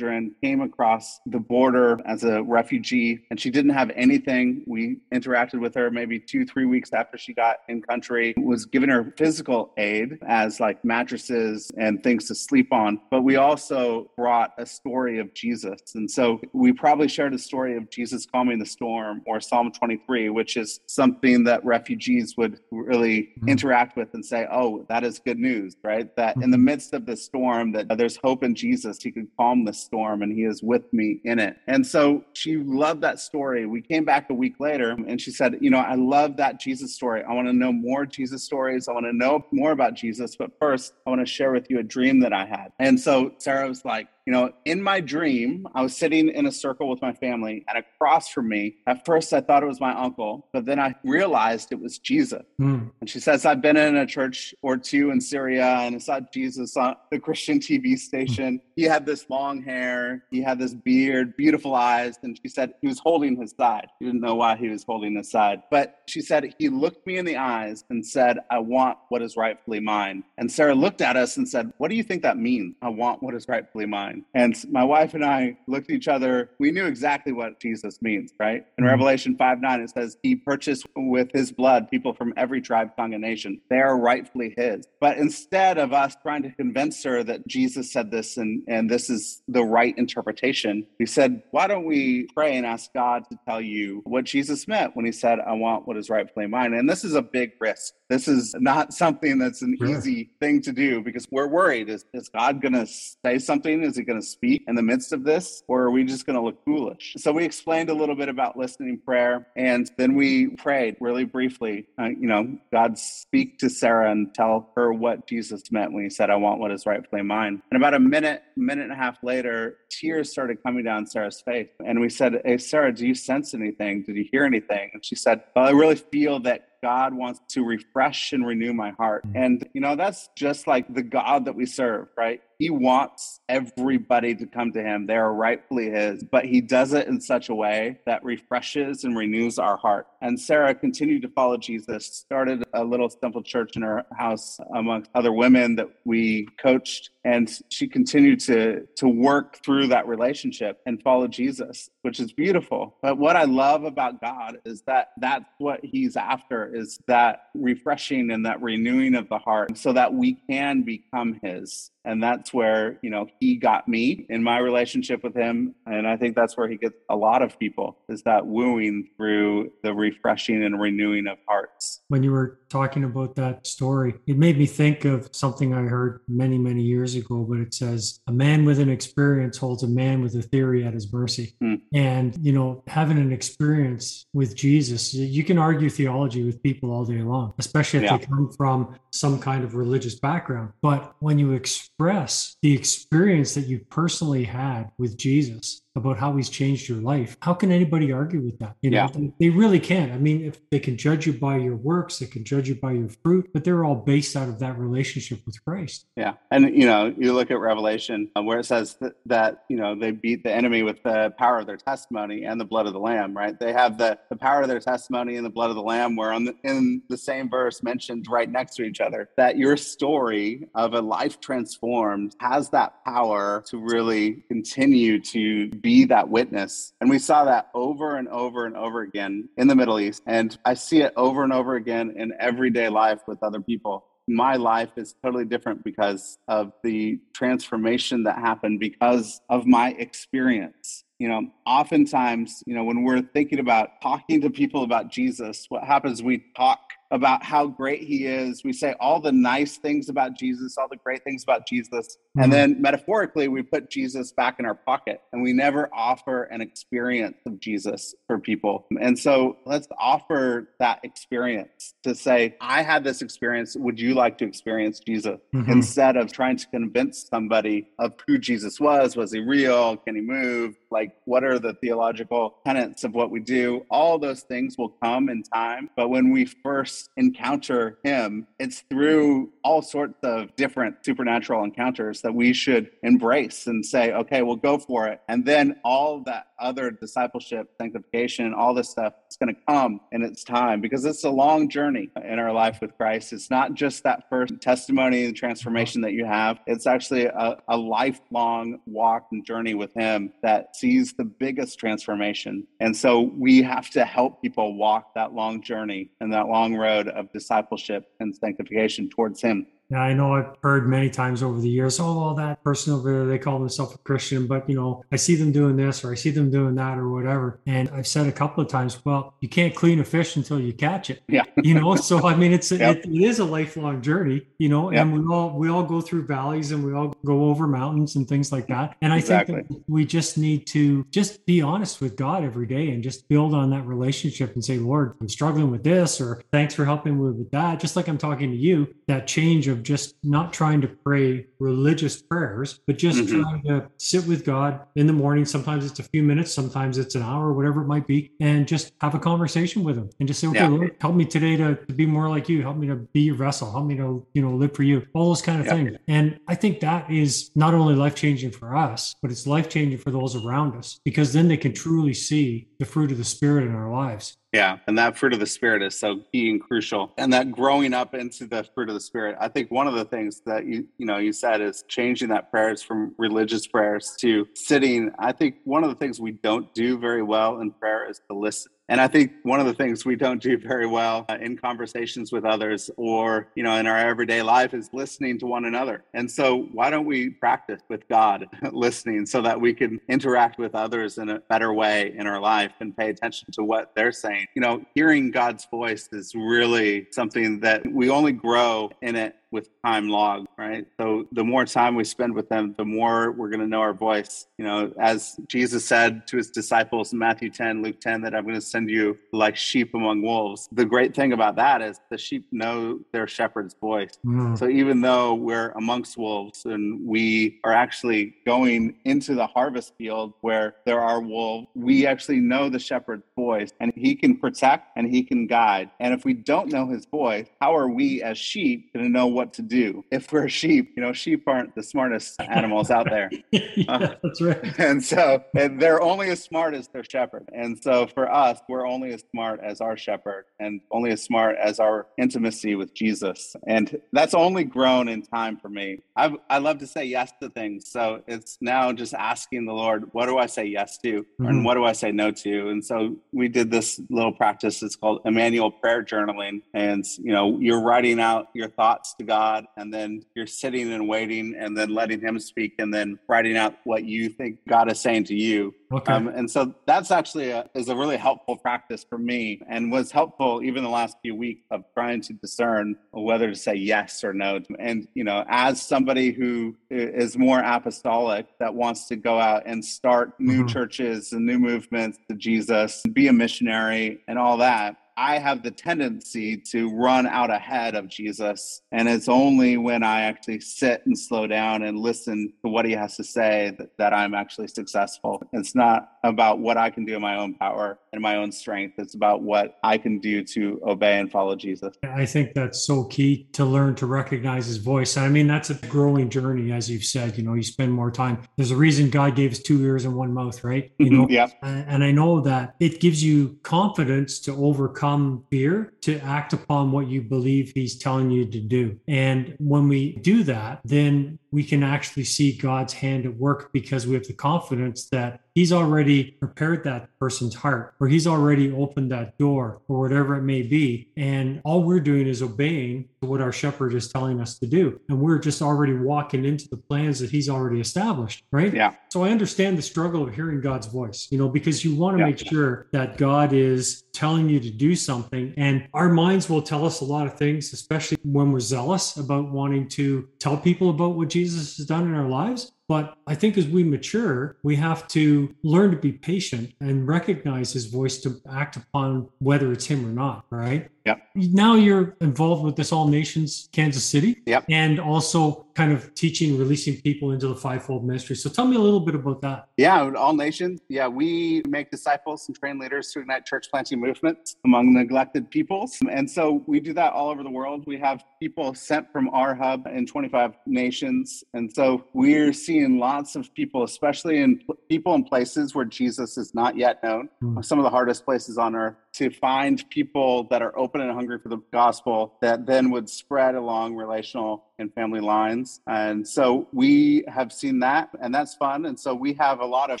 Came 0.42 0.60
across 0.62 1.20
the 1.26 1.38
border 1.38 2.00
as 2.06 2.24
a 2.24 2.42
refugee, 2.42 3.24
and 3.30 3.38
she 3.38 3.50
didn't 3.50 3.72
have 3.72 3.90
anything. 3.94 4.64
We 4.66 4.98
interacted 5.12 5.60
with 5.60 5.74
her 5.74 5.90
maybe 5.90 6.18
two, 6.18 6.44
three 6.44 6.64
weeks 6.64 6.92
after 6.92 7.18
she 7.18 7.34
got 7.34 7.58
in 7.68 7.82
country. 7.82 8.34
Was 8.36 8.66
given 8.66 8.88
her 8.88 9.12
physical 9.16 9.72
aid 9.76 10.18
as 10.26 10.60
like 10.60 10.84
mattresses 10.84 11.70
and 11.76 12.02
things 12.02 12.26
to 12.28 12.34
sleep 12.34 12.72
on, 12.72 13.00
but 13.10 13.22
we 13.22 13.36
also 13.36 14.10
brought 14.16 14.52
a 14.58 14.66
story 14.66 15.18
of 15.18 15.32
Jesus. 15.34 15.80
And 15.94 16.10
so 16.10 16.40
we 16.52 16.72
probably 16.72 17.08
shared 17.08 17.34
a 17.34 17.38
story 17.38 17.76
of 17.76 17.90
Jesus 17.90 18.26
calming 18.26 18.58
the 18.58 18.66
storm 18.66 19.22
or 19.26 19.40
Psalm 19.40 19.70
23, 19.70 20.30
which 20.30 20.56
is 20.56 20.80
something 20.86 21.44
that 21.44 21.64
refugees 21.64 22.36
would 22.36 22.60
really 22.70 23.22
mm-hmm. 23.22 23.48
interact 23.48 23.96
with 23.96 24.14
and 24.14 24.24
say, 24.24 24.46
oh, 24.50 24.84
that 24.88 25.04
is 25.04 25.18
good 25.18 25.38
news, 25.38 25.76
right? 25.82 26.14
That 26.16 26.36
in 26.36 26.50
the 26.50 26.56
mm-hmm. 26.56 26.64
midst 26.64 26.94
of 26.94 27.06
the 27.06 27.16
storm, 27.16 27.72
that 27.72 27.96
there's 27.96 28.16
hope 28.16 28.44
in 28.44 28.54
Jesus. 28.54 29.02
He 29.02 29.10
can 29.10 29.28
calm 29.36 29.64
the 29.64 29.72
storm 29.82 30.22
and 30.22 30.32
he 30.32 30.44
is 30.44 30.62
with 30.62 30.92
me 30.92 31.20
in 31.24 31.38
it. 31.38 31.56
And 31.66 31.86
so 31.86 32.24
she 32.32 32.56
loved 32.56 33.00
that 33.02 33.20
story. 33.20 33.66
We 33.66 33.82
came 33.82 34.04
back 34.04 34.30
a 34.30 34.34
week 34.34 34.60
later 34.60 34.90
and 34.90 35.20
she 35.20 35.30
said, 35.30 35.58
you 35.60 35.70
know, 35.70 35.78
I 35.78 35.94
love 35.94 36.36
that 36.38 36.60
Jesus 36.60 36.94
story. 36.94 37.22
I 37.22 37.32
want 37.32 37.48
to 37.48 37.52
know 37.52 37.72
more 37.72 38.06
Jesus 38.06 38.44
stories. 38.44 38.88
I 38.88 38.92
want 38.92 39.06
to 39.06 39.12
know 39.12 39.44
more 39.50 39.72
about 39.72 39.94
Jesus. 39.94 40.36
But 40.36 40.50
first, 40.58 40.94
I 41.06 41.10
want 41.10 41.20
to 41.20 41.26
share 41.26 41.52
with 41.52 41.68
you 41.70 41.78
a 41.78 41.82
dream 41.82 42.20
that 42.20 42.32
I 42.32 42.46
had. 42.46 42.72
And 42.78 42.98
so 42.98 43.32
Sarah 43.38 43.68
was 43.68 43.84
like, 43.84 44.08
you 44.26 44.32
know, 44.32 44.52
in 44.64 44.82
my 44.82 45.00
dream, 45.00 45.66
I 45.74 45.82
was 45.82 45.96
sitting 45.96 46.28
in 46.28 46.46
a 46.46 46.52
circle 46.52 46.88
with 46.88 47.02
my 47.02 47.12
family, 47.12 47.64
and 47.68 47.78
across 47.78 48.28
from 48.28 48.48
me, 48.48 48.76
at 48.86 49.04
first 49.04 49.32
I 49.32 49.40
thought 49.40 49.62
it 49.62 49.66
was 49.66 49.80
my 49.80 49.92
uncle, 49.92 50.46
but 50.52 50.64
then 50.64 50.78
I 50.78 50.94
realized 51.02 51.72
it 51.72 51.80
was 51.80 51.98
Jesus. 51.98 52.42
Mm. 52.60 52.90
And 53.00 53.10
she 53.10 53.18
says, 53.18 53.44
I've 53.44 53.60
been 53.60 53.76
in 53.76 53.96
a 53.96 54.06
church 54.06 54.54
or 54.62 54.76
two 54.76 55.10
in 55.10 55.20
Syria, 55.20 55.66
and 55.66 55.96
I 55.96 55.98
saw 55.98 56.20
Jesus 56.32 56.76
on 56.76 56.96
the 57.10 57.18
Christian 57.18 57.58
TV 57.58 57.98
station. 57.98 58.60
He 58.76 58.84
had 58.84 59.06
this 59.06 59.28
long 59.28 59.62
hair, 59.62 60.24
he 60.30 60.40
had 60.40 60.58
this 60.58 60.74
beard, 60.74 61.36
beautiful 61.36 61.74
eyes, 61.74 62.18
and 62.22 62.38
she 62.40 62.48
said 62.48 62.74
he 62.80 62.86
was 62.86 63.00
holding 63.00 63.40
his 63.40 63.54
side. 63.58 63.88
She 63.98 64.04
didn't 64.04 64.20
know 64.20 64.36
why 64.36 64.56
he 64.56 64.68
was 64.68 64.84
holding 64.84 65.16
his 65.16 65.30
side, 65.30 65.62
but 65.70 66.02
she 66.06 66.20
said 66.20 66.54
he 66.58 66.68
looked 66.68 67.06
me 67.06 67.18
in 67.18 67.24
the 67.24 67.36
eyes 67.36 67.84
and 67.90 68.06
said, 68.06 68.38
I 68.50 68.58
want 68.58 68.98
what 69.08 69.22
is 69.22 69.36
rightfully 69.36 69.80
mine. 69.80 70.22
And 70.38 70.50
Sarah 70.50 70.74
looked 70.74 71.00
at 71.00 71.16
us 71.16 71.36
and 71.36 71.48
said, 71.48 71.72
What 71.78 71.88
do 71.88 71.96
you 71.96 72.02
think 72.02 72.22
that 72.22 72.36
means? 72.36 72.76
I 72.82 72.88
want 72.88 73.22
what 73.22 73.34
is 73.34 73.48
rightfully 73.48 73.86
mine. 73.86 74.11
And 74.34 74.56
my 74.70 74.84
wife 74.84 75.14
and 75.14 75.24
I 75.24 75.58
looked 75.66 75.90
at 75.90 75.96
each 75.96 76.08
other. 76.08 76.50
We 76.58 76.70
knew 76.70 76.86
exactly 76.86 77.32
what 77.32 77.60
Jesus 77.60 78.00
means, 78.02 78.32
right? 78.38 78.64
In 78.78 78.84
mm-hmm. 78.84 78.90
Revelation 78.90 79.36
5 79.36 79.60
9, 79.60 79.80
it 79.80 79.90
says, 79.90 80.16
He 80.22 80.36
purchased 80.36 80.86
with 80.96 81.30
his 81.32 81.52
blood 81.52 81.88
people 81.90 82.12
from 82.12 82.34
every 82.36 82.60
tribe, 82.60 82.96
tongue, 82.96 83.14
and 83.14 83.22
nation. 83.22 83.60
They 83.70 83.78
are 83.78 83.98
rightfully 83.98 84.54
his. 84.56 84.86
But 85.00 85.18
instead 85.18 85.78
of 85.78 85.92
us 85.92 86.16
trying 86.22 86.42
to 86.42 86.50
convince 86.50 87.02
her 87.04 87.22
that 87.24 87.46
Jesus 87.46 87.92
said 87.92 88.10
this 88.10 88.36
and, 88.36 88.62
and 88.68 88.90
this 88.90 89.10
is 89.10 89.42
the 89.48 89.64
right 89.64 89.96
interpretation, 89.96 90.86
we 90.98 91.06
said, 91.06 91.42
Why 91.50 91.66
don't 91.66 91.84
we 91.84 92.28
pray 92.34 92.56
and 92.56 92.66
ask 92.66 92.92
God 92.92 93.24
to 93.30 93.38
tell 93.46 93.60
you 93.60 94.02
what 94.04 94.24
Jesus 94.24 94.68
meant 94.68 94.96
when 94.96 95.04
he 95.04 95.12
said, 95.12 95.38
I 95.40 95.52
want 95.52 95.86
what 95.86 95.96
is 95.96 96.10
rightfully 96.10 96.46
mine? 96.46 96.74
And 96.74 96.88
this 96.88 97.04
is 97.04 97.14
a 97.14 97.22
big 97.22 97.52
risk. 97.60 97.94
This 98.12 98.28
is 98.28 98.54
not 98.58 98.92
something 98.92 99.38
that's 99.38 99.62
an 99.62 99.74
sure. 99.78 99.88
easy 99.88 100.28
thing 100.38 100.60
to 100.62 100.72
do 100.72 101.00
because 101.00 101.26
we're 101.30 101.46
worried. 101.46 101.88
Is, 101.88 102.04
is 102.12 102.28
God 102.28 102.60
going 102.60 102.74
to 102.74 102.86
say 102.86 103.38
something? 103.38 103.82
Is 103.82 103.96
he 103.96 104.02
going 104.02 104.20
to 104.20 104.26
speak 104.26 104.64
in 104.68 104.74
the 104.74 104.82
midst 104.82 105.14
of 105.14 105.24
this? 105.24 105.62
Or 105.66 105.84
are 105.84 105.90
we 105.90 106.04
just 106.04 106.26
going 106.26 106.36
to 106.36 106.42
look 106.42 106.62
foolish? 106.62 107.14
So 107.16 107.32
we 107.32 107.42
explained 107.42 107.88
a 107.88 107.94
little 107.94 108.14
bit 108.14 108.28
about 108.28 108.58
listening 108.58 108.98
prayer. 108.98 109.46
And 109.56 109.90
then 109.96 110.14
we 110.14 110.48
prayed 110.48 110.96
really 111.00 111.24
briefly. 111.24 111.86
Uh, 111.98 112.08
you 112.08 112.28
know, 112.28 112.58
God 112.70 112.98
speak 112.98 113.58
to 113.60 113.70
Sarah 113.70 114.10
and 114.10 114.34
tell 114.34 114.68
her 114.76 114.92
what 114.92 115.26
Jesus 115.26 115.72
meant 115.72 115.94
when 115.94 116.04
he 116.04 116.10
said, 116.10 116.28
I 116.28 116.36
want 116.36 116.60
what 116.60 116.70
is 116.70 116.84
rightfully 116.84 117.22
mine. 117.22 117.62
And 117.70 117.80
about 117.80 117.94
a 117.94 117.98
minute, 117.98 118.42
minute 118.56 118.82
and 118.82 118.92
a 118.92 118.96
half 118.96 119.22
later, 119.22 119.78
tears 119.88 120.30
started 120.30 120.62
coming 120.62 120.84
down 120.84 121.06
Sarah's 121.06 121.40
face. 121.40 121.68
And 121.82 121.98
we 121.98 122.10
said, 122.10 122.42
Hey, 122.44 122.58
Sarah, 122.58 122.94
do 122.94 123.06
you 123.06 123.14
sense 123.14 123.54
anything? 123.54 124.02
Did 124.02 124.16
you 124.16 124.28
hear 124.30 124.44
anything? 124.44 124.90
And 124.92 125.02
she 125.02 125.14
said, 125.14 125.44
Well, 125.56 125.64
I 125.64 125.70
really 125.70 125.96
feel 125.96 126.40
that 126.40 126.68
God 126.82 127.14
wants 127.14 127.40
to 127.50 127.64
refresh 127.64 128.32
and 128.32 128.46
renew 128.46 128.72
my 128.72 128.90
heart. 128.90 129.24
Mm. 129.26 129.44
And, 129.44 129.68
you 129.72 129.80
know, 129.80 129.94
that's 129.94 130.28
just 130.34 130.66
like 130.66 130.92
the 130.92 131.02
God 131.02 131.44
that 131.44 131.54
we 131.54 131.64
serve, 131.64 132.08
right? 132.16 132.42
He 132.62 132.70
wants 132.70 133.40
everybody 133.48 134.36
to 134.36 134.46
come 134.46 134.70
to 134.70 134.80
him. 134.80 135.06
They 135.06 135.16
are 135.16 135.34
rightfully 135.34 135.90
his, 135.90 136.22
but 136.22 136.44
he 136.44 136.60
does 136.60 136.92
it 136.92 137.08
in 137.08 137.20
such 137.20 137.48
a 137.48 137.54
way 137.56 137.98
that 138.06 138.22
refreshes 138.24 139.02
and 139.02 139.16
renews 139.16 139.58
our 139.58 139.76
heart. 139.76 140.06
And 140.20 140.38
Sarah 140.38 140.72
continued 140.72 141.22
to 141.22 141.28
follow 141.28 141.56
Jesus, 141.56 142.06
started 142.06 142.62
a 142.72 142.84
little 142.84 143.10
simple 143.10 143.42
church 143.42 143.74
in 143.74 143.82
her 143.82 144.04
house 144.16 144.60
amongst 144.76 145.10
other 145.16 145.32
women 145.32 145.74
that 145.74 145.88
we 146.04 146.46
coached. 146.56 147.10
And 147.24 147.50
she 147.68 147.88
continued 147.88 148.38
to, 148.40 148.86
to 148.98 149.08
work 149.08 149.58
through 149.64 149.88
that 149.88 150.06
relationship 150.06 150.80
and 150.86 151.02
follow 151.02 151.26
Jesus, 151.26 151.90
which 152.02 152.20
is 152.20 152.32
beautiful. 152.32 152.96
But 153.02 153.18
what 153.18 153.34
I 153.34 153.42
love 153.42 153.82
about 153.82 154.20
God 154.20 154.58
is 154.64 154.82
that 154.82 155.08
that's 155.18 155.46
what 155.58 155.80
he's 155.82 156.16
after 156.16 156.72
is 156.72 157.00
that 157.08 157.48
refreshing 157.54 158.30
and 158.30 158.46
that 158.46 158.62
renewing 158.62 159.16
of 159.16 159.28
the 159.28 159.38
heart 159.38 159.76
so 159.76 159.92
that 159.92 160.14
we 160.14 160.34
can 160.48 160.82
become 160.82 161.40
his 161.42 161.90
and 162.04 162.22
that's 162.22 162.51
where 162.52 162.98
you 163.02 163.10
know 163.10 163.26
he 163.40 163.56
got 163.56 163.88
me 163.88 164.26
in 164.28 164.42
my 164.42 164.58
relationship 164.58 165.22
with 165.22 165.34
him. 165.34 165.74
And 165.86 166.06
i 166.06 166.16
think 166.16 166.36
that's 166.36 166.56
where 166.56 166.68
he 166.68 166.76
gets 166.76 166.94
a 167.08 167.16
lot 167.16 167.42
of 167.42 167.58
people 167.58 167.98
is 168.08 168.22
that 168.22 168.46
wooing 168.46 169.08
through 169.16 169.72
the 169.82 169.92
refreshing 169.94 170.62
and 170.62 170.80
renewing 170.80 171.26
of 171.26 171.38
hearts 171.48 172.01
when 172.12 172.22
you 172.22 172.30
were 172.30 172.60
talking 172.68 173.04
about 173.04 173.34
that 173.36 173.66
story 173.66 174.12
it 174.26 174.36
made 174.36 174.58
me 174.58 174.66
think 174.66 175.06
of 175.06 175.30
something 175.32 175.72
i 175.72 175.80
heard 175.80 176.20
many 176.28 176.58
many 176.58 176.82
years 176.82 177.14
ago 177.14 177.46
but 177.48 177.58
it 177.58 177.72
says 177.72 178.20
a 178.26 178.32
man 178.32 178.66
with 178.66 178.78
an 178.78 178.90
experience 178.90 179.56
holds 179.56 179.82
a 179.82 179.88
man 179.88 180.20
with 180.20 180.34
a 180.34 180.42
theory 180.42 180.84
at 180.84 180.92
his 180.92 181.10
mercy 181.10 181.54
mm. 181.62 181.80
and 181.94 182.36
you 182.44 182.52
know 182.52 182.82
having 182.86 183.16
an 183.16 183.32
experience 183.32 184.26
with 184.34 184.54
jesus 184.54 185.14
you 185.14 185.42
can 185.42 185.56
argue 185.56 185.88
theology 185.88 186.44
with 186.44 186.62
people 186.62 186.92
all 186.92 187.06
day 187.06 187.22
long 187.22 187.54
especially 187.58 188.00
if 188.00 188.04
yeah. 188.04 188.18
they 188.18 188.26
come 188.26 188.52
from 188.58 188.94
some 189.10 189.38
kind 189.40 189.64
of 189.64 189.74
religious 189.74 190.16
background 190.20 190.70
but 190.82 191.14
when 191.20 191.38
you 191.38 191.52
express 191.52 192.56
the 192.60 192.74
experience 192.74 193.54
that 193.54 193.66
you 193.66 193.78
personally 193.90 194.44
had 194.44 194.90
with 194.98 195.16
Jesus 195.16 195.82
about 195.94 196.18
how 196.18 196.36
he's 196.36 196.48
changed 196.48 196.88
your 196.88 196.98
life. 196.98 197.36
How 197.42 197.54
can 197.54 197.70
anybody 197.70 198.12
argue 198.12 198.40
with 198.40 198.58
that? 198.60 198.76
You 198.82 198.90
know, 198.90 199.10
yeah. 199.14 199.28
they 199.38 199.50
really 199.50 199.80
can't. 199.80 200.12
I 200.12 200.18
mean, 200.18 200.44
if 200.44 200.58
they 200.70 200.78
can 200.78 200.96
judge 200.96 201.26
you 201.26 201.32
by 201.32 201.58
your 201.58 201.76
works, 201.76 202.18
they 202.18 202.26
can 202.26 202.44
judge 202.44 202.68
you 202.68 202.74
by 202.74 202.92
your 202.92 203.08
fruit, 203.08 203.50
but 203.52 203.64
they're 203.64 203.84
all 203.84 203.96
based 203.96 204.36
out 204.36 204.48
of 204.48 204.58
that 204.60 204.78
relationship 204.78 205.40
with 205.44 205.62
Christ. 205.64 206.06
Yeah. 206.16 206.34
And, 206.50 206.74
you 206.74 206.86
know, 206.86 207.14
you 207.16 207.32
look 207.32 207.50
at 207.50 207.58
Revelation 207.58 208.30
uh, 208.36 208.42
where 208.42 208.58
it 208.58 208.64
says 208.64 208.94
that, 209.00 209.14
that, 209.26 209.64
you 209.68 209.76
know, 209.76 209.94
they 209.94 210.10
beat 210.10 210.44
the 210.44 210.52
enemy 210.52 210.82
with 210.82 211.02
the 211.02 211.34
power 211.38 211.58
of 211.58 211.66
their 211.66 211.76
testimony 211.76 212.44
and 212.44 212.60
the 212.60 212.64
blood 212.64 212.86
of 212.86 212.92
the 212.92 213.00
Lamb, 213.00 213.36
right? 213.36 213.58
They 213.58 213.72
have 213.72 213.98
the, 213.98 214.18
the 214.30 214.36
power 214.36 214.62
of 214.62 214.68
their 214.68 214.80
testimony 214.80 215.36
and 215.36 215.44
the 215.44 215.50
blood 215.50 215.70
of 215.70 215.76
the 215.76 215.82
Lamb, 215.82 216.16
where 216.16 216.32
on 216.32 216.44
the, 216.44 216.54
in 216.64 217.02
the 217.08 217.18
same 217.18 217.50
verse 217.50 217.82
mentioned 217.82 218.26
right 218.30 218.50
next 218.50 218.76
to 218.76 218.82
each 218.82 219.00
other, 219.00 219.28
that 219.36 219.58
your 219.58 219.76
story 219.76 220.68
of 220.74 220.94
a 220.94 221.00
life 221.00 221.40
transformed 221.40 222.34
has 222.40 222.70
that 222.70 223.04
power 223.04 223.62
to 223.66 223.78
really 223.78 224.44
continue 224.48 225.20
to 225.20 225.68
be 225.82 226.04
that 226.06 226.28
witness. 226.28 226.92
And 227.00 227.10
we 227.10 227.18
saw 227.18 227.44
that 227.44 227.68
over 227.74 228.16
and 228.16 228.28
over 228.28 228.66
and 228.66 228.76
over 228.76 229.02
again 229.02 229.48
in 229.56 229.68
the 229.68 229.74
Middle 229.74 229.98
East. 230.00 230.22
And 230.26 230.56
I 230.64 230.74
see 230.74 231.02
it 231.02 231.12
over 231.16 231.42
and 231.42 231.52
over 231.52 231.76
again 231.76 232.14
in 232.16 232.32
everyday 232.38 232.88
life 232.88 233.20
with 233.26 233.42
other 233.42 233.60
people 233.60 234.06
my 234.28 234.56
life 234.56 234.90
is 234.96 235.14
totally 235.22 235.44
different 235.44 235.82
because 235.82 236.38
of 236.48 236.72
the 236.84 237.20
transformation 237.34 238.22
that 238.24 238.38
happened 238.38 238.78
because 238.78 239.40
of 239.48 239.66
my 239.66 239.90
experience 239.98 241.04
you 241.18 241.28
know 241.28 241.42
oftentimes 241.66 242.62
you 242.66 242.74
know 242.74 242.84
when 242.84 243.02
we're 243.02 243.22
thinking 243.22 243.58
about 243.58 244.00
talking 244.00 244.40
to 244.40 244.50
people 244.50 244.84
about 244.84 245.10
jesus 245.10 245.66
what 245.68 245.82
happens 245.82 246.22
we 246.22 246.44
talk 246.56 246.80
about 247.12 247.44
how 247.44 247.66
great 247.66 248.02
he 248.02 248.26
is. 248.26 248.64
We 248.64 248.72
say 248.72 248.94
all 248.98 249.20
the 249.20 249.30
nice 249.30 249.76
things 249.76 250.08
about 250.08 250.36
Jesus, 250.36 250.76
all 250.78 250.88
the 250.88 250.96
great 250.96 251.22
things 251.24 251.42
about 251.42 251.68
Jesus. 251.68 252.16
Mm-hmm. 252.16 252.42
And 252.42 252.52
then 252.52 252.80
metaphorically, 252.80 253.48
we 253.48 253.62
put 253.62 253.90
Jesus 253.90 254.32
back 254.32 254.58
in 254.58 254.64
our 254.64 254.74
pocket 254.74 255.20
and 255.32 255.42
we 255.42 255.52
never 255.52 255.90
offer 255.94 256.44
an 256.44 256.62
experience 256.62 257.36
of 257.46 257.60
Jesus 257.60 258.14
for 258.26 258.38
people. 258.38 258.86
And 258.98 259.18
so 259.18 259.58
let's 259.66 259.86
offer 260.00 260.70
that 260.78 261.00
experience 261.04 261.92
to 262.02 262.14
say, 262.14 262.56
I 262.62 262.82
had 262.82 263.04
this 263.04 263.20
experience. 263.20 263.76
Would 263.76 264.00
you 264.00 264.14
like 264.14 264.38
to 264.38 264.46
experience 264.46 264.98
Jesus? 264.98 265.38
Mm-hmm. 265.54 265.70
Instead 265.70 266.16
of 266.16 266.32
trying 266.32 266.56
to 266.56 266.66
convince 266.68 267.28
somebody 267.28 267.88
of 267.98 268.14
who 268.26 268.38
Jesus 268.38 268.80
was. 268.80 269.16
Was 269.16 269.32
he 269.32 269.40
real? 269.40 269.98
Can 269.98 270.14
he 270.14 270.22
move? 270.22 270.76
Like, 270.90 271.14
what 271.26 271.44
are 271.44 271.58
the 271.58 271.74
theological 271.74 272.56
tenets 272.64 273.04
of 273.04 273.12
what 273.12 273.30
we 273.30 273.40
do? 273.40 273.84
All 273.90 274.18
those 274.18 274.42
things 274.42 274.78
will 274.78 274.94
come 275.02 275.28
in 275.28 275.42
time. 275.42 275.90
But 275.94 276.08
when 276.08 276.30
we 276.30 276.46
first 276.46 277.01
encounter 277.16 277.98
him, 278.04 278.46
it's 278.58 278.80
through 278.90 279.52
all 279.64 279.82
sorts 279.82 280.14
of 280.22 280.54
different 280.56 281.04
supernatural 281.04 281.64
encounters 281.64 282.20
that 282.22 282.34
we 282.34 282.52
should 282.52 282.90
embrace 283.02 283.66
and 283.66 283.84
say, 283.84 284.12
okay, 284.12 284.42
we'll 284.42 284.56
go 284.56 284.78
for 284.78 285.08
it. 285.08 285.20
And 285.28 285.44
then 285.44 285.76
all 285.84 286.20
that 286.20 286.48
other 286.62 286.90
discipleship, 286.90 287.70
sanctification, 287.78 288.54
all 288.54 288.72
this 288.72 288.88
stuff 288.88 289.14
is 289.30 289.36
going 289.36 289.54
to 289.54 289.60
come 289.68 290.00
in 290.12 290.22
its 290.22 290.44
time 290.44 290.80
because 290.80 291.04
it's 291.04 291.24
a 291.24 291.30
long 291.30 291.68
journey 291.68 292.08
in 292.24 292.38
our 292.38 292.52
life 292.52 292.78
with 292.80 292.96
Christ. 292.96 293.32
It's 293.32 293.50
not 293.50 293.74
just 293.74 294.02
that 294.04 294.28
first 294.30 294.60
testimony 294.60 295.24
and 295.24 295.36
transformation 295.36 296.00
that 296.02 296.12
you 296.12 296.24
have, 296.24 296.60
it's 296.66 296.86
actually 296.86 297.26
a, 297.26 297.56
a 297.68 297.76
lifelong 297.76 298.80
walk 298.86 299.28
and 299.32 299.44
journey 299.44 299.74
with 299.74 299.92
Him 299.94 300.32
that 300.42 300.76
sees 300.76 301.12
the 301.12 301.24
biggest 301.24 301.78
transformation. 301.78 302.66
And 302.80 302.96
so 302.96 303.32
we 303.36 303.62
have 303.62 303.90
to 303.90 304.04
help 304.04 304.40
people 304.40 304.76
walk 304.76 305.14
that 305.14 305.32
long 305.32 305.62
journey 305.62 306.10
and 306.20 306.32
that 306.32 306.48
long 306.48 306.74
road 306.74 307.08
of 307.08 307.32
discipleship 307.32 308.08
and 308.20 308.34
sanctification 308.34 309.10
towards 309.10 309.42
Him. 309.42 309.66
Yeah, 309.92 310.00
I 310.00 310.14
know 310.14 310.34
I've 310.34 310.56
heard 310.62 310.88
many 310.88 311.10
times 311.10 311.42
over 311.42 311.60
the 311.60 311.68
years, 311.68 312.00
oh, 312.00 312.18
well, 312.18 312.34
that 312.36 312.64
person 312.64 312.94
over 312.94 313.12
there, 313.12 313.26
they 313.26 313.38
call 313.38 313.58
themselves 313.58 313.94
a 313.94 313.98
Christian, 313.98 314.46
but 314.46 314.66
you 314.66 314.74
know, 314.74 315.04
I 315.12 315.16
see 315.16 315.34
them 315.34 315.52
doing 315.52 315.76
this 315.76 316.02
or 316.02 316.12
I 316.12 316.14
see 316.14 316.30
them 316.30 316.50
doing 316.50 316.74
that 316.76 316.96
or 316.96 317.10
whatever. 317.10 317.60
And 317.66 317.90
I've 317.90 318.06
said 318.06 318.26
a 318.26 318.32
couple 318.32 318.64
of 318.64 318.70
times, 318.70 319.04
well, 319.04 319.34
you 319.42 319.50
can't 319.50 319.74
clean 319.74 320.00
a 320.00 320.04
fish 320.04 320.36
until 320.36 320.58
you 320.58 320.72
catch 320.72 321.10
it. 321.10 321.22
Yeah. 321.28 321.42
You 321.62 321.74
know, 321.74 321.94
so 321.94 322.26
I 322.26 322.34
mean, 322.34 322.52
it's 322.52 322.72
yep. 322.72 322.96
it, 322.96 323.04
it 323.06 323.22
is 323.22 323.38
a 323.38 323.44
lifelong 323.44 324.02
journey, 324.02 324.42
you 324.58 324.68
know, 324.68 324.90
yep. 324.90 325.02
and 325.02 325.12
we 325.12 325.32
all 325.32 325.56
we 325.56 325.68
all 325.68 325.84
go 325.84 326.00
through 326.00 326.26
valleys 326.26 326.72
and 326.72 326.84
we 326.84 326.92
all 326.92 327.14
go 327.24 327.44
over 327.44 327.68
mountains 327.68 328.16
and 328.16 328.28
things 328.28 328.50
like 328.50 328.66
that. 328.66 328.96
And 329.00 329.12
I 329.12 329.18
exactly. 329.18 329.56
think 329.56 329.68
that 329.68 329.84
we 329.86 330.04
just 330.04 330.36
need 330.38 330.66
to 330.68 331.04
just 331.10 331.46
be 331.46 331.62
honest 331.62 332.00
with 332.00 332.16
God 332.16 332.42
every 332.42 332.66
day 332.66 332.90
and 332.90 333.02
just 333.02 333.28
build 333.28 333.54
on 333.54 333.70
that 333.70 333.86
relationship 333.86 334.54
and 334.54 334.64
say, 334.64 334.78
Lord, 334.78 335.14
I'm 335.20 335.28
struggling 335.28 335.70
with 335.70 335.84
this, 335.84 336.20
or 336.20 336.42
thanks 336.50 336.74
for 336.74 336.84
helping 336.84 337.14
me 337.14 337.30
with 337.30 337.50
that. 337.52 337.78
Just 337.78 337.94
like 337.94 338.08
I'm 338.08 338.18
talking 338.18 338.50
to 338.50 338.56
you, 338.56 338.92
that 339.06 339.28
change 339.28 339.68
of 339.68 339.81
just 339.82 340.16
not 340.22 340.52
trying 340.52 340.80
to 340.80 340.88
pray 340.88 341.46
religious 341.58 342.20
prayers, 342.20 342.80
but 342.86 342.98
just 342.98 343.18
mm-hmm. 343.18 343.42
trying 343.42 343.62
to 343.64 343.88
sit 343.98 344.26
with 344.26 344.44
God 344.44 344.80
in 344.96 345.06
the 345.06 345.12
morning. 345.12 345.44
Sometimes 345.44 345.84
it's 345.84 345.98
a 345.98 346.04
few 346.04 346.22
minutes, 346.22 346.52
sometimes 346.52 346.98
it's 346.98 347.14
an 347.14 347.22
hour, 347.22 347.52
whatever 347.52 347.82
it 347.82 347.86
might 347.86 348.06
be, 348.06 348.32
and 348.40 348.66
just 348.66 348.92
have 349.00 349.14
a 349.14 349.18
conversation 349.18 349.84
with 349.84 349.96
Him 349.96 350.10
and 350.18 350.28
just 350.28 350.40
say, 350.40 350.48
okay, 350.48 350.60
yeah. 350.60 350.68
Lord, 350.68 350.96
help 351.00 351.14
me 351.14 351.24
today 351.24 351.56
to, 351.56 351.74
to, 351.74 351.92
be 351.92 352.06
more 352.06 352.28
like 352.28 352.48
you. 352.48 352.62
Help 352.62 352.76
me 352.76 352.86
to 352.86 352.96
be 352.96 353.20
your 353.20 353.34
vessel. 353.34 353.70
Help 353.70 353.86
me 353.86 353.96
to, 353.96 354.26
you 354.34 354.42
know, 354.42 354.52
live 354.52 354.74
for 354.74 354.82
you. 354.82 355.06
All 355.14 355.28
those 355.28 355.42
kind 355.42 355.60
of 355.60 355.66
yeah. 355.66 355.72
things. 355.72 355.96
And 356.08 356.38
I 356.48 356.54
think 356.54 356.80
that 356.80 357.10
is 357.10 357.50
not 357.54 357.74
only 357.74 357.94
life 357.94 358.14
changing 358.14 358.50
for 358.50 358.76
us, 358.76 359.14
but 359.22 359.30
it's 359.30 359.46
life 359.46 359.68
changing 359.68 359.98
for 359.98 360.10
those 360.10 360.34
around 360.36 360.76
us 360.76 361.00
because 361.04 361.32
then 361.32 361.48
they 361.48 361.56
can 361.56 361.72
truly 361.72 362.14
see 362.14 362.68
the 362.78 362.84
fruit 362.84 363.12
of 363.12 363.18
the 363.18 363.24
Spirit 363.24 363.66
in 363.66 363.74
our 363.74 363.90
lives. 363.90 364.36
Yeah, 364.52 364.78
and 364.86 364.98
that 364.98 365.16
fruit 365.16 365.32
of 365.32 365.40
the 365.40 365.46
spirit 365.46 365.82
is 365.82 365.98
so 365.98 366.20
key 366.30 366.50
and 366.50 366.60
crucial. 366.60 367.10
And 367.16 367.32
that 367.32 367.50
growing 367.50 367.94
up 367.94 368.14
into 368.14 368.46
the 368.46 368.66
fruit 368.74 368.90
of 368.90 368.94
the 368.94 369.00
spirit, 369.00 369.34
I 369.40 369.48
think 369.48 369.70
one 369.70 369.86
of 369.86 369.94
the 369.94 370.04
things 370.04 370.42
that 370.44 370.66
you 370.66 370.86
you 370.98 371.06
know 371.06 371.16
you 371.16 371.32
said 371.32 371.62
is 371.62 371.84
changing 371.88 372.28
that 372.28 372.50
prayers 372.50 372.82
from 372.82 373.14
religious 373.16 373.66
prayers 373.66 374.14
to 374.20 374.46
sitting. 374.54 375.10
I 375.18 375.32
think 375.32 375.56
one 375.64 375.84
of 375.84 375.90
the 375.90 375.96
things 375.96 376.20
we 376.20 376.32
don't 376.32 376.72
do 376.74 376.98
very 376.98 377.22
well 377.22 377.60
in 377.60 377.70
prayer 377.70 378.08
is 378.10 378.20
to 378.30 378.36
listen. 378.36 378.72
And 378.92 379.00
I 379.00 379.08
think 379.08 379.32
one 379.42 379.58
of 379.58 379.64
the 379.64 379.72
things 379.72 380.04
we 380.04 380.16
don't 380.16 380.42
do 380.42 380.58
very 380.58 380.86
well 380.86 381.24
uh, 381.30 381.38
in 381.40 381.56
conversations 381.56 382.30
with 382.30 382.44
others 382.44 382.90
or, 382.98 383.48
you 383.54 383.62
know, 383.62 383.74
in 383.76 383.86
our 383.86 383.96
everyday 383.96 384.42
life 384.42 384.74
is 384.74 384.90
listening 384.92 385.38
to 385.38 385.46
one 385.46 385.64
another. 385.64 386.04
And 386.12 386.30
so 386.30 386.68
why 386.72 386.90
don't 386.90 387.06
we 387.06 387.30
practice 387.30 387.80
with 387.88 388.06
God 388.08 388.46
listening 388.70 389.24
so 389.24 389.40
that 389.40 389.58
we 389.58 389.72
can 389.72 389.98
interact 390.10 390.58
with 390.58 390.74
others 390.74 391.16
in 391.16 391.30
a 391.30 391.38
better 391.38 391.72
way 391.72 392.14
in 392.18 392.26
our 392.26 392.38
life 392.38 392.72
and 392.80 392.94
pay 392.94 393.08
attention 393.08 393.50
to 393.52 393.64
what 393.64 393.94
they're 393.94 394.12
saying? 394.12 394.48
You 394.54 394.60
know, 394.60 394.84
hearing 394.94 395.30
God's 395.30 395.64
voice 395.64 396.10
is 396.12 396.34
really 396.34 397.06
something 397.12 397.60
that 397.60 397.90
we 397.90 398.10
only 398.10 398.32
grow 398.32 398.90
in 399.00 399.16
it 399.16 399.36
with 399.52 399.68
time 399.82 400.08
log, 400.08 400.46
right? 400.58 400.86
So 400.98 401.28
the 401.30 401.44
more 401.44 401.64
time 401.64 401.94
we 401.94 402.04
spend 402.04 402.34
with 402.34 402.48
them, 402.48 402.74
the 402.76 402.84
more 402.84 403.30
we're 403.32 403.50
going 403.50 403.60
to 403.60 403.66
know 403.66 403.80
our 403.80 403.92
voice. 403.92 404.46
You 404.58 404.64
know, 404.64 404.92
as 404.98 405.36
Jesus 405.46 405.84
said 405.84 406.26
to 406.28 406.38
his 406.38 406.50
disciples 406.50 407.12
in 407.12 407.18
Matthew 407.18 407.50
10, 407.50 407.82
Luke 407.82 408.00
10, 408.00 408.22
that 408.22 408.34
I'm 408.34 408.44
going 408.44 408.54
to 408.54 408.60
send 408.60 408.81
you 408.88 409.18
like 409.32 409.56
sheep 409.56 409.94
among 409.94 410.22
wolves. 410.22 410.68
The 410.72 410.84
great 410.84 411.14
thing 411.14 411.32
about 411.32 411.56
that 411.56 411.82
is 411.82 412.00
the 412.10 412.16
sheep 412.16 412.46
know 412.50 413.00
their 413.12 413.26
shepherd's 413.26 413.74
voice. 413.74 414.18
Mm. 414.24 414.58
So 414.58 414.68
even 414.68 415.02
though 415.02 415.34
we're 415.34 415.70
amongst 415.72 416.16
wolves 416.16 416.64
and 416.64 417.06
we 417.06 417.60
are 417.64 417.72
actually 417.72 418.34
going 418.46 418.96
into 419.04 419.34
the 419.34 419.46
harvest 419.46 419.94
field 419.98 420.32
where 420.40 420.76
there 420.86 421.00
are 421.00 421.20
wolves, 421.20 421.68
we 421.74 422.06
actually 422.06 422.40
know 422.40 422.70
the 422.70 422.78
shepherd's 422.78 423.24
voice 423.36 423.70
and 423.80 423.92
he 423.94 424.14
can 424.14 424.36
protect 424.36 424.96
and 424.96 425.10
he 425.10 425.22
can 425.22 425.46
guide. 425.46 425.90
And 426.00 426.14
if 426.14 426.24
we 426.24 426.32
don't 426.32 426.68
know 426.68 426.86
his 426.86 427.04
voice, 427.04 427.48
how 427.60 427.76
are 427.76 427.88
we 427.88 428.22
as 428.22 428.38
sheep 428.38 428.92
going 428.94 429.04
to 429.04 429.10
know 429.10 429.26
what 429.26 429.42
what 429.42 429.52
to 429.54 429.62
do. 429.62 430.04
If 430.12 430.32
we're 430.32 430.48
sheep, 430.48 430.92
you 430.96 431.02
know, 431.02 431.12
sheep 431.12 431.48
aren't 431.48 431.74
the 431.74 431.82
smartest 431.82 432.40
animals 432.40 432.92
out 432.92 433.06
there. 433.10 433.28
yeah, 433.50 433.64
uh, 433.88 434.14
that's 434.22 434.40
right. 434.40 434.78
And 434.78 435.02
so 435.02 435.42
and 435.56 435.82
they're 435.82 436.00
only 436.00 436.30
as 436.30 436.40
smart 436.40 436.74
as 436.74 436.86
their 436.86 437.02
shepherd. 437.02 437.48
And 437.52 437.76
so 437.82 438.06
for 438.06 438.32
us, 438.32 438.60
we're 438.72 438.86
only 438.86 439.12
as 439.12 439.22
smart 439.30 439.60
as 439.62 439.82
our 439.82 439.98
shepherd 439.98 440.46
and 440.58 440.80
only 440.90 441.10
as 441.10 441.22
smart 441.22 441.56
as 441.62 441.78
our 441.78 442.06
intimacy 442.16 442.74
with 442.74 442.94
Jesus. 442.94 443.54
And 443.66 444.00
that's 444.14 444.32
only 444.32 444.64
grown 444.64 445.08
in 445.08 445.20
time 445.20 445.58
for 445.58 445.68
me. 445.68 445.98
I 446.16 446.34
I 446.48 446.56
love 446.56 446.78
to 446.78 446.86
say 446.86 447.04
yes 447.04 447.30
to 447.42 447.50
things. 447.50 447.90
So 447.90 448.22
it's 448.26 448.56
now 448.62 448.90
just 448.92 449.12
asking 449.12 449.66
the 449.66 449.74
Lord, 449.74 450.04
what 450.12 450.24
do 450.24 450.38
I 450.38 450.46
say 450.46 450.64
yes 450.64 450.96
to? 451.04 451.20
Mm-hmm. 451.20 451.46
And 451.46 451.64
what 451.66 451.74
do 451.74 451.84
I 451.84 451.92
say 451.92 452.12
no 452.12 452.30
to? 452.30 452.70
And 452.70 452.82
so 452.82 453.14
we 453.32 453.48
did 453.48 453.70
this 453.70 454.00
little 454.08 454.32
practice. 454.32 454.82
It's 454.82 454.96
called 454.96 455.20
Emmanuel 455.26 455.70
prayer 455.70 456.02
journaling. 456.02 456.62
And 456.72 457.04
you 457.18 457.32
know, 457.32 457.58
you're 457.60 457.82
writing 457.82 458.20
out 458.20 458.46
your 458.54 458.70
thoughts 458.70 459.14
to 459.18 459.24
God, 459.24 459.66
and 459.76 459.92
then 459.92 460.24
you're 460.34 460.46
sitting 460.46 460.94
and 460.94 461.06
waiting, 461.06 461.54
and 461.58 461.76
then 461.76 461.92
letting 461.92 462.20
Him 462.22 462.40
speak, 462.40 462.76
and 462.78 462.92
then 462.92 463.18
writing 463.28 463.58
out 463.58 463.74
what 463.84 464.04
you 464.04 464.30
think 464.30 464.60
God 464.66 464.90
is 464.90 464.98
saying 464.98 465.24
to 465.24 465.34
you. 465.34 465.74
Okay. 465.92 466.12
Um, 466.12 466.28
and 466.28 466.50
so 466.50 466.74
that's 466.86 467.10
actually 467.10 467.50
a, 467.50 467.68
is 467.74 467.88
a 467.88 467.96
really 467.96 468.16
helpful 468.16 468.56
practice 468.56 469.04
for 469.08 469.18
me, 469.18 469.60
and 469.68 469.92
was 469.92 470.10
helpful 470.10 470.62
even 470.62 470.82
the 470.82 470.90
last 470.90 471.16
few 471.22 471.34
weeks 471.34 471.62
of 471.70 471.84
trying 471.94 472.20
to 472.22 472.32
discern 472.32 472.96
whether 473.10 473.48
to 473.50 473.56
say 473.56 473.74
yes 473.74 474.24
or 474.24 474.32
no. 474.32 474.60
And 474.78 475.08
you 475.14 475.24
know, 475.24 475.44
as 475.48 475.82
somebody 475.82 476.32
who 476.32 476.76
is 476.90 477.36
more 477.36 477.60
apostolic 477.60 478.46
that 478.58 478.74
wants 478.74 479.06
to 479.08 479.16
go 479.16 479.38
out 479.38 479.64
and 479.66 479.84
start 479.84 480.38
new 480.38 480.60
mm-hmm. 480.60 480.68
churches 480.68 481.32
and 481.32 481.44
new 481.44 481.58
movements 481.58 482.18
to 482.28 482.36
Jesus, 482.36 483.02
be 483.12 483.28
a 483.28 483.32
missionary, 483.32 484.20
and 484.28 484.38
all 484.38 484.56
that 484.58 484.96
I 485.16 485.38
have 485.38 485.62
the 485.62 485.70
tendency 485.70 486.56
to 486.56 486.90
run 486.94 487.26
out 487.26 487.50
ahead 487.50 487.94
of 487.94 488.08
Jesus. 488.08 488.82
And 488.92 489.08
it's 489.08 489.28
only 489.28 489.76
when 489.76 490.02
I 490.02 490.22
actually 490.22 490.60
sit 490.60 491.02
and 491.06 491.18
slow 491.18 491.46
down 491.46 491.82
and 491.82 491.98
listen 491.98 492.52
to 492.64 492.70
what 492.70 492.84
he 492.84 492.92
has 492.92 493.16
to 493.16 493.24
say 493.24 493.74
that, 493.78 493.90
that 493.98 494.14
I'm 494.14 494.34
actually 494.34 494.68
successful. 494.68 495.42
It's 495.52 495.74
not 495.74 496.12
about 496.24 496.60
what 496.60 496.76
I 496.76 496.90
can 496.90 497.04
do 497.04 497.16
in 497.16 497.20
my 497.20 497.36
own 497.36 497.54
power 497.54 497.98
and 498.12 498.22
my 498.22 498.36
own 498.36 498.52
strength. 498.52 498.94
It's 498.98 499.14
about 499.14 499.42
what 499.42 499.78
I 499.82 499.98
can 499.98 500.18
do 500.18 500.42
to 500.44 500.80
obey 500.86 501.18
and 501.18 501.30
follow 501.30 501.56
Jesus. 501.56 501.94
I 502.02 502.24
think 502.24 502.54
that's 502.54 502.86
so 502.86 503.04
key 503.04 503.48
to 503.52 503.64
learn 503.64 503.94
to 503.96 504.06
recognize 504.06 504.66
his 504.66 504.78
voice. 504.78 505.16
I 505.16 505.28
mean, 505.28 505.46
that's 505.46 505.70
a 505.70 505.74
growing 505.88 506.30
journey, 506.30 506.72
as 506.72 506.90
you've 506.90 507.04
said. 507.04 507.36
You 507.36 507.44
know, 507.44 507.54
you 507.54 507.62
spend 507.62 507.92
more 507.92 508.10
time. 508.10 508.42
There's 508.56 508.70
a 508.70 508.76
reason 508.76 509.10
God 509.10 509.36
gave 509.36 509.52
us 509.52 509.58
two 509.58 509.82
ears 509.82 510.04
and 510.04 510.14
one 510.14 510.32
mouth, 510.32 510.62
right? 510.64 510.92
You 510.98 511.06
mm-hmm, 511.06 511.16
know, 511.16 511.26
yeah. 511.28 511.48
And 511.62 512.02
I 512.02 512.12
know 512.12 512.40
that 512.40 512.76
it 512.80 513.00
gives 513.00 513.22
you 513.22 513.58
confidence 513.62 514.38
to 514.40 514.54
overcome 514.54 515.01
fear, 515.50 515.92
to 516.02 516.18
act 516.20 516.52
upon 516.52 516.92
what 516.92 517.08
you 517.08 517.20
believe 517.22 517.72
he's 517.74 517.98
telling 517.98 518.30
you 518.30 518.44
to 518.46 518.60
do. 518.60 518.98
And 519.08 519.54
when 519.58 519.88
we 519.88 520.16
do 520.16 520.42
that, 520.44 520.80
then 520.84 521.38
we 521.50 521.64
can 521.64 521.82
actually 521.82 522.24
see 522.24 522.56
God's 522.56 522.92
hand 522.92 523.26
at 523.26 523.36
work 523.36 523.72
because 523.72 524.06
we 524.06 524.14
have 524.14 524.26
the 524.26 524.32
confidence 524.32 525.08
that 525.10 525.40
he's 525.54 525.72
already 525.72 526.32
prepared 526.32 526.84
that 526.84 527.08
person's 527.18 527.54
heart 527.54 527.94
or 528.00 528.08
he's 528.08 528.26
already 528.26 528.72
opened 528.72 529.10
that 529.12 529.36
door 529.38 529.80
or 529.88 530.00
whatever 530.00 530.36
it 530.36 530.42
may 530.42 530.62
be. 530.62 531.08
And 531.16 531.60
all 531.64 531.82
we're 531.84 532.00
doing 532.00 532.26
is 532.26 532.42
obeying 532.42 533.08
what 533.20 533.40
our 533.40 533.52
shepherd 533.52 533.94
is 533.94 534.08
telling 534.08 534.40
us 534.40 534.58
to 534.58 534.66
do. 534.66 535.00
And 535.08 535.20
we're 535.20 535.38
just 535.38 535.62
already 535.62 535.94
walking 535.94 536.44
into 536.44 536.68
the 536.68 536.76
plans 536.76 537.20
that 537.20 537.30
he's 537.30 537.48
already 537.48 537.80
established, 537.80 538.44
right? 538.50 538.72
Yeah. 538.72 538.94
So 539.10 539.24
I 539.24 539.30
understand 539.30 539.78
the 539.78 539.82
struggle 539.82 540.26
of 540.26 540.34
hearing 540.34 540.60
God's 540.60 540.86
voice, 540.86 541.28
you 541.30 541.38
know, 541.38 541.48
because 541.48 541.84
you 541.84 541.94
want 541.94 542.16
to 542.16 542.20
Yeah. 542.20 542.26
make 542.30 542.38
sure 542.38 542.88
that 542.92 543.18
God 543.18 543.52
is 543.52 544.04
telling 544.12 544.48
you 544.48 544.58
to 544.60 544.70
do 544.70 544.94
something. 544.96 545.54
And 545.56 545.86
our 545.94 546.08
minds 546.08 546.48
will 546.50 546.62
tell 546.62 546.84
us 546.84 547.00
a 547.00 547.04
lot 547.04 547.26
of 547.26 547.34
things, 547.38 547.72
especially 547.72 548.18
when 548.24 548.52
we're 548.52 548.60
zealous 548.60 549.16
about 549.16 549.50
wanting 549.50 549.88
to 549.90 550.28
tell 550.38 550.56
people 550.56 550.90
about 550.90 551.14
what 551.16 551.28
Jesus 551.28 551.76
has 551.76 551.86
done 551.86 552.04
in 552.04 552.14
our 552.14 552.28
lives. 552.28 552.72
But 552.88 553.16
I 553.26 553.34
think 553.34 553.56
as 553.56 553.66
we 553.66 553.84
mature, 553.84 554.56
we 554.62 554.76
have 554.76 555.08
to 555.08 555.54
learn 555.62 555.92
to 555.92 555.96
be 555.96 556.12
patient 556.12 556.74
and 556.80 557.06
recognize 557.06 557.72
his 557.72 557.86
voice 557.86 558.18
to 558.20 558.40
act 558.50 558.76
upon 558.76 559.28
whether 559.38 559.72
it's 559.72 559.86
him 559.86 560.04
or 560.04 560.12
not, 560.12 560.44
right? 560.50 560.90
Yep. 561.04 561.22
Now 561.34 561.74
you're 561.74 562.16
involved 562.20 562.64
with 562.64 562.76
this 562.76 562.92
All 562.92 563.08
Nations 563.08 563.68
Kansas 563.72 564.04
City. 564.04 564.42
Yep. 564.46 564.66
And 564.68 565.00
also 565.00 565.66
kind 565.74 565.92
of 565.92 566.14
teaching, 566.14 566.58
releasing 566.58 567.00
people 567.00 567.32
into 567.32 567.48
the 567.48 567.54
fivefold 567.54 568.04
ministry. 568.04 568.36
So 568.36 568.50
tell 568.50 568.66
me 568.66 568.76
a 568.76 568.80
little 568.80 569.00
bit 569.00 569.14
about 569.14 569.40
that. 569.40 569.68
Yeah, 569.76 570.10
all 570.16 570.34
nations. 570.34 570.80
Yeah, 570.88 571.08
we 571.08 571.62
make 571.66 571.90
disciples 571.90 572.46
and 572.48 572.58
train 572.58 572.78
leaders 572.78 573.10
to 573.12 573.20
ignite 573.20 573.46
church 573.46 573.68
planting 573.70 574.00
movements 574.00 574.56
among 574.64 574.92
neglected 574.92 575.50
peoples. 575.50 575.98
And 576.10 576.30
so 576.30 576.62
we 576.66 576.80
do 576.80 576.92
that 576.94 577.12
all 577.12 577.30
over 577.30 577.42
the 577.42 577.50
world. 577.50 577.84
We 577.86 577.98
have 577.98 578.22
people 578.40 578.74
sent 578.74 579.10
from 579.12 579.28
our 579.30 579.54
hub 579.54 579.86
in 579.86 580.06
25 580.06 580.54
nations. 580.66 581.42
And 581.54 581.72
so 581.72 582.04
we're 582.12 582.52
seeing 582.52 582.98
lots 582.98 583.34
of 583.34 583.52
people, 583.54 583.84
especially 583.84 584.38
in 584.38 584.60
people 584.92 585.14
in 585.14 585.24
places 585.24 585.74
where 585.74 585.86
Jesus 585.86 586.36
is 586.36 586.54
not 586.54 586.76
yet 586.76 587.02
known, 587.02 587.30
Hmm. 587.40 587.62
some 587.62 587.78
of 587.78 587.82
the 587.82 587.88
hardest 587.88 588.26
places 588.26 588.58
on 588.58 588.76
earth, 588.76 588.94
to 589.14 589.30
find 589.30 589.82
people 589.88 590.44
that 590.50 590.60
are 590.60 590.78
open 590.78 591.00
and 591.00 591.10
hungry 591.10 591.38
for 591.38 591.48
the 591.48 591.56
gospel 591.72 592.34
that 592.42 592.66
then 592.66 592.90
would 592.90 593.08
spread 593.08 593.54
along 593.54 593.94
relational 593.96 594.64
and 594.82 594.92
family 594.92 595.20
lines. 595.20 595.80
And 595.86 596.26
so 596.26 596.68
we 596.72 597.24
have 597.28 597.52
seen 597.52 597.78
that, 597.80 598.10
and 598.20 598.34
that's 598.34 598.54
fun. 598.54 598.86
And 598.86 598.98
so 598.98 599.14
we 599.14 599.32
have 599.34 599.60
a 599.60 599.64
lot 599.64 599.90
of 599.90 600.00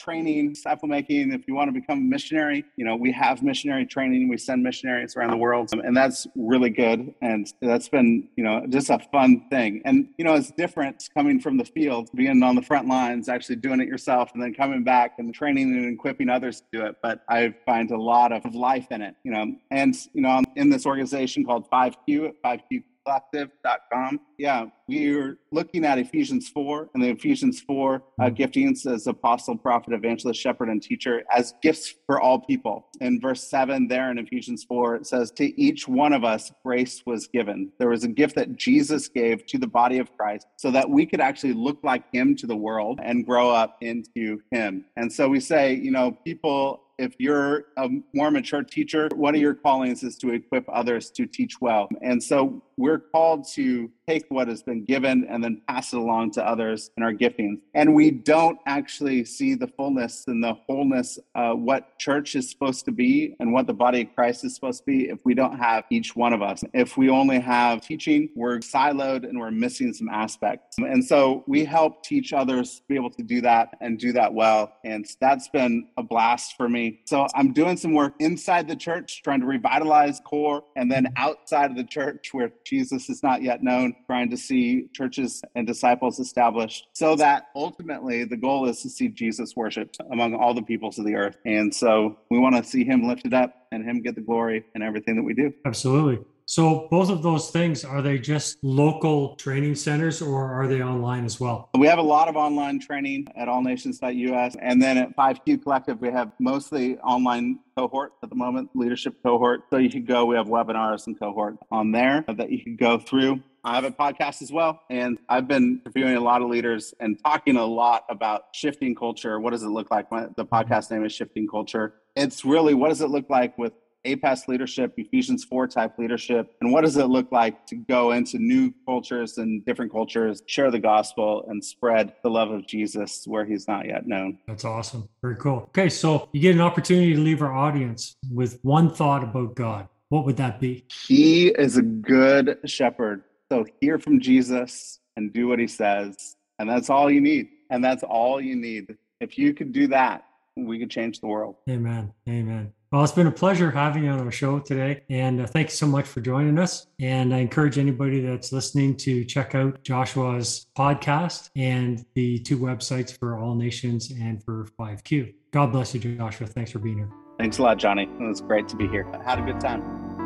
training, 0.00 0.52
disciple 0.52 0.88
making. 0.88 1.32
If 1.32 1.48
you 1.48 1.54
want 1.54 1.68
to 1.68 1.80
become 1.80 1.98
a 1.98 2.02
missionary, 2.02 2.64
you 2.76 2.84
know, 2.84 2.96
we 2.96 3.10
have 3.12 3.42
missionary 3.42 3.86
training. 3.86 4.28
We 4.28 4.36
send 4.36 4.62
missionaries 4.62 5.16
around 5.16 5.30
the 5.30 5.36
world, 5.36 5.70
and 5.72 5.96
that's 5.96 6.26
really 6.36 6.70
good. 6.70 7.14
And 7.22 7.50
that's 7.62 7.88
been, 7.88 8.28
you 8.36 8.44
know, 8.44 8.66
just 8.68 8.90
a 8.90 8.98
fun 9.10 9.44
thing. 9.48 9.80
And, 9.84 10.08
you 10.18 10.24
know, 10.24 10.34
it's 10.34 10.50
different 10.50 11.08
coming 11.14 11.40
from 11.40 11.56
the 11.56 11.64
field, 11.64 12.10
being 12.14 12.42
on 12.42 12.54
the 12.54 12.62
front 12.62 12.88
lines, 12.88 13.28
actually 13.28 13.56
doing 13.56 13.80
it 13.80 13.88
yourself, 13.88 14.30
and 14.34 14.42
then 14.42 14.52
coming 14.52 14.84
back 14.84 15.18
and 15.18 15.34
training 15.34 15.74
and 15.74 15.94
equipping 15.94 16.28
others 16.28 16.60
to 16.60 16.66
do 16.72 16.84
it. 16.84 16.96
But 17.02 17.22
I 17.28 17.54
find 17.64 17.90
a 17.90 17.98
lot 17.98 18.32
of 18.32 18.54
life 18.54 18.88
in 18.90 19.00
it, 19.02 19.14
you 19.22 19.30
know. 19.32 19.54
And, 19.70 19.94
you 20.12 20.22
know, 20.22 20.30
I'm 20.30 20.44
in 20.56 20.68
this 20.68 20.84
organization 20.86 21.44
called 21.44 21.70
5Q 21.70 22.28
at 22.28 22.42
5Q 22.42 22.82
collective.com. 23.04 24.20
Yeah, 24.38 24.66
we're 24.88 25.38
looking 25.50 25.84
at 25.84 25.98
Ephesians 25.98 26.48
4 26.48 26.90
and 26.94 27.02
the 27.02 27.10
Ephesians 27.10 27.60
4 27.60 28.02
uh, 28.20 28.24
giftings 28.24 28.86
as 28.86 29.06
apostle, 29.06 29.56
prophet, 29.56 29.92
evangelist, 29.92 30.40
shepherd, 30.40 30.68
and 30.68 30.82
teacher 30.82 31.22
as 31.34 31.54
gifts 31.62 31.94
for 32.06 32.20
all 32.20 32.40
people. 32.40 32.86
In 33.00 33.20
verse 33.20 33.48
7 33.48 33.88
there 33.88 34.10
in 34.10 34.18
Ephesians 34.18 34.64
4, 34.64 34.96
it 34.96 35.06
says, 35.06 35.30
To 35.32 35.60
each 35.60 35.88
one 35.88 36.12
of 36.12 36.24
us, 36.24 36.52
grace 36.64 37.02
was 37.06 37.26
given. 37.26 37.72
There 37.78 37.88
was 37.88 38.04
a 38.04 38.08
gift 38.08 38.34
that 38.36 38.56
Jesus 38.56 39.08
gave 39.08 39.46
to 39.46 39.58
the 39.58 39.66
body 39.66 39.98
of 39.98 40.16
Christ 40.16 40.46
so 40.56 40.70
that 40.70 40.88
we 40.88 41.06
could 41.06 41.20
actually 41.20 41.54
look 41.54 41.78
like 41.82 42.04
him 42.12 42.36
to 42.36 42.46
the 42.46 42.56
world 42.56 43.00
and 43.02 43.26
grow 43.26 43.50
up 43.50 43.78
into 43.80 44.40
him. 44.50 44.84
And 44.96 45.12
so 45.12 45.28
we 45.28 45.40
say, 45.40 45.74
you 45.74 45.90
know, 45.90 46.12
people 46.24 46.82
if 47.02 47.14
you're 47.18 47.66
a 47.76 47.88
more 48.14 48.30
mature 48.30 48.62
teacher, 48.62 49.08
one 49.14 49.34
of 49.34 49.40
your 49.40 49.54
callings 49.54 50.02
is 50.02 50.16
to 50.18 50.30
equip 50.30 50.64
others 50.68 51.10
to 51.10 51.26
teach 51.26 51.60
well. 51.60 51.88
And 52.00 52.22
so 52.22 52.62
we're 52.76 52.98
called 52.98 53.46
to 53.54 53.90
take 54.08 54.24
what 54.28 54.48
has 54.48 54.62
been 54.62 54.84
given 54.84 55.26
and 55.28 55.42
then 55.42 55.60
pass 55.68 55.92
it 55.92 55.96
along 55.96 56.32
to 56.32 56.46
others 56.46 56.90
in 56.96 57.02
our 57.02 57.12
giftings. 57.12 57.60
And 57.74 57.94
we 57.94 58.10
don't 58.10 58.58
actually 58.66 59.24
see 59.24 59.54
the 59.54 59.68
fullness 59.68 60.24
and 60.26 60.42
the 60.42 60.54
wholeness, 60.54 61.18
uh, 61.34 61.52
what 61.52 61.98
church 61.98 62.34
is 62.34 62.50
supposed 62.50 62.84
to 62.86 62.92
be 62.92 63.36
and 63.38 63.52
what 63.52 63.66
the 63.66 63.74
body 63.74 64.02
of 64.02 64.14
Christ 64.14 64.44
is 64.44 64.54
supposed 64.54 64.80
to 64.80 64.86
be 64.86 65.08
if 65.08 65.20
we 65.24 65.34
don't 65.34 65.56
have 65.58 65.84
each 65.90 66.16
one 66.16 66.32
of 66.32 66.42
us. 66.42 66.62
If 66.72 66.96
we 66.96 67.10
only 67.10 67.38
have 67.38 67.82
teaching, 67.82 68.28
we're 68.34 68.58
siloed 68.58 69.28
and 69.28 69.38
we're 69.38 69.50
missing 69.50 69.92
some 69.92 70.08
aspects. 70.08 70.76
And 70.78 71.04
so 71.04 71.44
we 71.46 71.64
help 71.64 72.02
teach 72.02 72.32
others 72.32 72.76
to 72.76 72.82
be 72.88 72.94
able 72.96 73.10
to 73.10 73.22
do 73.22 73.40
that 73.42 73.76
and 73.80 73.98
do 73.98 74.12
that 74.12 74.32
well. 74.32 74.72
And 74.84 75.06
that's 75.20 75.48
been 75.48 75.88
a 75.96 76.02
blast 76.02 76.56
for 76.56 76.68
me. 76.68 77.00
So 77.06 77.26
I'm 77.34 77.52
doing 77.52 77.76
some 77.76 77.94
work 77.94 78.14
inside 78.18 78.68
the 78.68 78.76
church, 78.76 79.22
trying 79.22 79.40
to 79.40 79.46
revitalize 79.46 80.20
core, 80.24 80.64
and 80.76 80.90
then 80.90 81.12
outside 81.16 81.70
of 81.70 81.76
the 81.76 81.84
church 81.84 82.30
where 82.32 82.52
Jesus 82.72 83.10
is 83.10 83.22
not 83.22 83.42
yet 83.42 83.62
known, 83.62 83.94
trying 84.06 84.30
to 84.30 84.36
see 84.36 84.88
churches 84.94 85.42
and 85.54 85.66
disciples 85.66 86.18
established 86.18 86.86
so 86.94 87.14
that 87.16 87.48
ultimately 87.54 88.24
the 88.24 88.36
goal 88.36 88.66
is 88.66 88.80
to 88.80 88.88
see 88.88 89.08
Jesus 89.08 89.54
worshiped 89.54 89.98
among 90.10 90.34
all 90.34 90.54
the 90.54 90.62
peoples 90.62 90.98
of 90.98 91.04
the 91.04 91.14
earth. 91.14 91.36
And 91.44 91.74
so 91.74 92.16
we 92.30 92.38
want 92.38 92.56
to 92.56 92.64
see 92.64 92.82
him 92.82 93.06
lifted 93.06 93.34
up 93.34 93.66
and 93.72 93.84
him 93.84 94.00
get 94.00 94.14
the 94.14 94.22
glory 94.22 94.64
in 94.74 94.80
everything 94.80 95.16
that 95.16 95.22
we 95.22 95.34
do. 95.34 95.52
Absolutely. 95.66 96.24
So 96.52 96.86
both 96.90 97.08
of 97.08 97.22
those 97.22 97.48
things, 97.48 97.82
are 97.82 98.02
they 98.02 98.18
just 98.18 98.58
local 98.62 99.36
training 99.36 99.74
centers 99.74 100.20
or 100.20 100.52
are 100.52 100.68
they 100.68 100.82
online 100.82 101.24
as 101.24 101.40
well? 101.40 101.70
We 101.78 101.86
have 101.86 101.98
a 101.98 102.02
lot 102.02 102.28
of 102.28 102.36
online 102.36 102.78
training 102.78 103.28
at 103.36 103.48
allnations.us. 103.48 104.56
And 104.60 104.82
then 104.82 104.98
at 104.98 105.16
5Q 105.16 105.62
Collective, 105.62 105.98
we 106.02 106.10
have 106.10 106.30
mostly 106.38 106.98
online 106.98 107.60
cohort 107.74 108.12
at 108.22 108.28
the 108.28 108.36
moment, 108.36 108.68
leadership 108.74 109.14
cohort. 109.22 109.62
So 109.70 109.78
you 109.78 109.88
can 109.88 110.04
go, 110.04 110.26
we 110.26 110.36
have 110.36 110.46
webinars 110.46 111.06
and 111.06 111.18
cohort 111.18 111.56
on 111.70 111.90
there 111.90 112.22
that 112.28 112.50
you 112.50 112.62
can 112.62 112.76
go 112.76 112.98
through. 112.98 113.42
I 113.64 113.74
have 113.76 113.84
a 113.84 113.90
podcast 113.90 114.42
as 114.42 114.52
well, 114.52 114.82
and 114.90 115.16
I've 115.30 115.48
been 115.48 115.80
interviewing 115.86 116.16
a 116.16 116.20
lot 116.20 116.42
of 116.42 116.50
leaders 116.50 116.92
and 117.00 117.18
talking 117.24 117.56
a 117.56 117.64
lot 117.64 118.04
about 118.10 118.48
shifting 118.52 118.94
culture. 118.94 119.40
What 119.40 119.52
does 119.52 119.62
it 119.62 119.68
look 119.68 119.90
like? 119.90 120.10
My, 120.10 120.26
the 120.36 120.44
podcast 120.44 120.90
name 120.90 121.02
is 121.06 121.12
Shifting 121.12 121.48
Culture. 121.48 121.94
It's 122.14 122.44
really 122.44 122.74
what 122.74 122.90
does 122.90 123.00
it 123.00 123.08
look 123.08 123.30
like 123.30 123.56
with 123.56 123.72
APEST 124.04 124.48
leadership, 124.48 124.94
Ephesians 124.96 125.44
4 125.44 125.68
type 125.68 125.98
leadership, 125.98 126.54
and 126.60 126.72
what 126.72 126.82
does 126.82 126.96
it 126.96 127.06
look 127.06 127.30
like 127.32 127.66
to 127.66 127.76
go 127.76 128.12
into 128.12 128.38
new 128.38 128.72
cultures 128.86 129.38
and 129.38 129.64
different 129.64 129.92
cultures, 129.92 130.42
share 130.46 130.70
the 130.70 130.78
gospel, 130.78 131.44
and 131.48 131.64
spread 131.64 132.14
the 132.22 132.30
love 132.30 132.50
of 132.50 132.66
Jesus 132.66 133.24
where 133.26 133.44
he's 133.44 133.68
not 133.68 133.86
yet 133.86 134.06
known? 134.06 134.38
That's 134.46 134.64
awesome. 134.64 135.08
Very 135.22 135.36
cool. 135.36 135.68
Okay, 135.68 135.88
so 135.88 136.28
you 136.32 136.40
get 136.40 136.54
an 136.54 136.60
opportunity 136.60 137.14
to 137.14 137.20
leave 137.20 137.42
our 137.42 137.52
audience 137.52 138.16
with 138.30 138.58
one 138.62 138.92
thought 138.92 139.22
about 139.22 139.54
God. 139.54 139.88
What 140.08 140.26
would 140.26 140.36
that 140.36 140.60
be? 140.60 140.84
He 141.06 141.48
is 141.48 141.76
a 141.76 141.82
good 141.82 142.58
shepherd. 142.66 143.24
So 143.50 143.64
hear 143.80 143.98
from 143.98 144.20
Jesus 144.20 145.00
and 145.16 145.32
do 145.32 145.48
what 145.48 145.58
he 145.58 145.66
says. 145.66 146.36
And 146.58 146.68
that's 146.68 146.90
all 146.90 147.10
you 147.10 147.20
need. 147.20 147.48
And 147.70 147.82
that's 147.82 148.02
all 148.02 148.40
you 148.40 148.56
need. 148.56 148.96
If 149.20 149.38
you 149.38 149.54
could 149.54 149.72
do 149.72 149.86
that, 149.88 150.24
we 150.56 150.78
could 150.78 150.90
change 150.90 151.20
the 151.20 151.26
world. 151.26 151.56
Amen. 151.68 152.12
Amen. 152.28 152.72
Well, 152.92 153.02
it's 153.02 153.12
been 153.12 153.26
a 153.26 153.32
pleasure 153.32 153.70
having 153.70 154.04
you 154.04 154.10
on 154.10 154.20
our 154.20 154.30
show 154.30 154.58
today. 154.58 155.02
And 155.08 155.40
uh, 155.40 155.46
thank 155.46 155.70
you 155.70 155.74
so 155.74 155.86
much 155.86 156.04
for 156.04 156.20
joining 156.20 156.58
us. 156.58 156.86
And 157.00 157.34
I 157.34 157.38
encourage 157.38 157.78
anybody 157.78 158.20
that's 158.20 158.52
listening 158.52 158.98
to 158.98 159.24
check 159.24 159.54
out 159.54 159.82
Joshua's 159.82 160.66
podcast 160.76 161.48
and 161.56 162.04
the 162.14 162.38
two 162.40 162.58
websites 162.58 163.18
for 163.18 163.38
All 163.38 163.54
Nations 163.54 164.10
and 164.10 164.44
for 164.44 164.68
5Q. 164.78 165.32
God 165.52 165.72
bless 165.72 165.94
you, 165.94 166.00
Joshua. 166.00 166.46
Thanks 166.46 166.70
for 166.70 166.80
being 166.80 166.98
here. 166.98 167.10
Thanks 167.38 167.56
a 167.56 167.62
lot, 167.62 167.78
Johnny. 167.78 168.02
It 168.02 168.22
was 168.22 168.42
great 168.42 168.68
to 168.68 168.76
be 168.76 168.86
here. 168.86 169.10
I 169.14 169.22
had 169.22 169.38
a 169.38 169.42
good 169.42 169.58
time. 169.58 170.21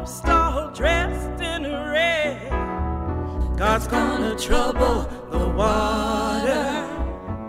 Host 0.00 0.26
all 0.26 0.70
dressed 0.70 1.42
in 1.42 1.62
red. 1.64 2.48
God's 3.58 3.86
gonna 3.86 4.34
trouble 4.38 5.02
the 5.30 5.46
water. 5.62 6.68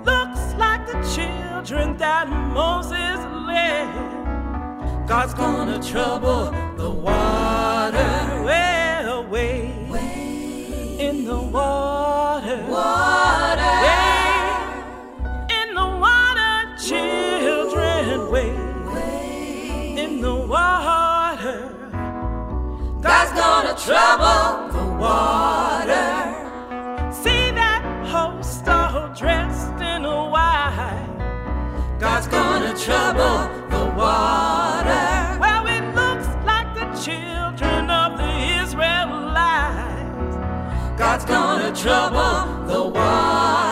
Looks 0.03 0.43
like 0.57 0.85
the 0.85 0.99
children 1.15 1.95
that 1.97 2.27
Moses 2.29 3.19
led. 3.47 3.87
God's 5.07 5.33
gonna 5.33 5.81
trouble 5.81 6.51
the 6.75 6.91
water. 6.91 8.11
Well, 8.43 9.25
wade 9.27 10.99
in 10.99 11.23
the 11.23 11.39
water. 11.39 12.65
Water. 12.67 14.00
Trouble 23.77 24.67
the 24.73 24.85
water. 24.99 26.35
See 27.11 27.51
that 27.51 27.81
host 28.05 28.67
all 28.67 29.07
dressed 29.15 29.81
in 29.81 30.03
white. 30.03 31.07
God's 31.97 32.27
gonna 32.27 32.75
trouble 32.77 33.47
the 33.69 33.85
water. 33.95 35.37
Well, 35.39 35.65
it 35.67 35.95
looks 35.95 36.27
like 36.45 36.75
the 36.75 36.85
children 37.01 37.89
of 37.89 38.17
the 38.17 38.61
Israelites. 38.61 40.35
God's 40.99 41.25
gonna 41.25 41.73
trouble 41.73 42.65
the 42.67 42.83
water. 42.89 43.70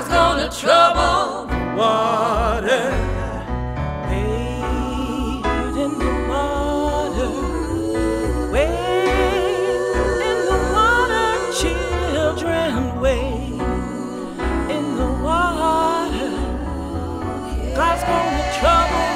God's 0.00 0.12
gonna 0.14 0.48
trouble 0.48 1.44
the 1.44 1.60
water. 1.76 2.88
Wade 4.08 5.76
in 5.76 5.92
the 5.98 6.12
water. 6.26 7.30
Wade 8.50 8.70
in 10.30 10.38
the 10.48 10.58
water, 10.72 11.28
children. 11.52 12.98
Wade 12.98 13.60
in 14.70 14.84
the 14.96 15.10
water. 15.22 16.32
God's 17.76 18.02
gonna 18.08 18.46
trouble 18.58 19.08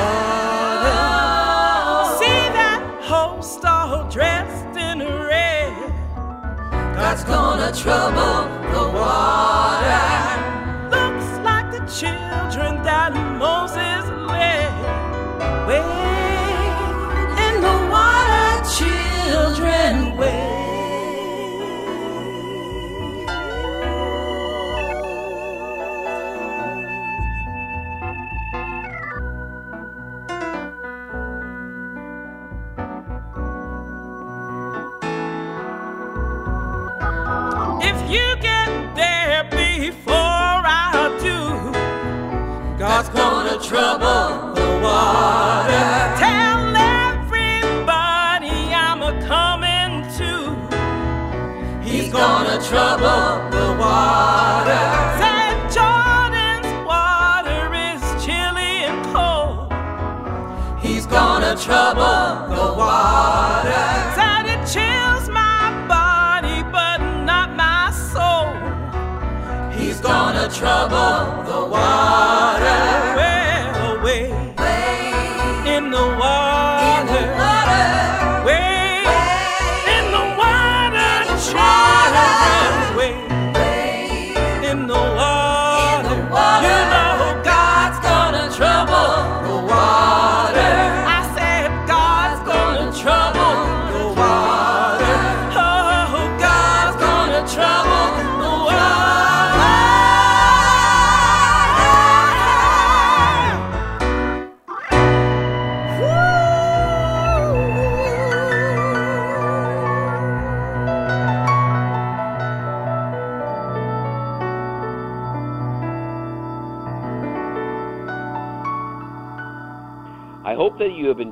water. 0.00 1.04
See 2.18 2.44
that 2.56 2.80
host 3.02 3.62
all 3.66 4.08
dressed 4.08 4.74
in 4.74 5.00
red. 5.00 5.92
God's 6.96 7.24
gonna 7.24 7.72
trouble 7.74 8.53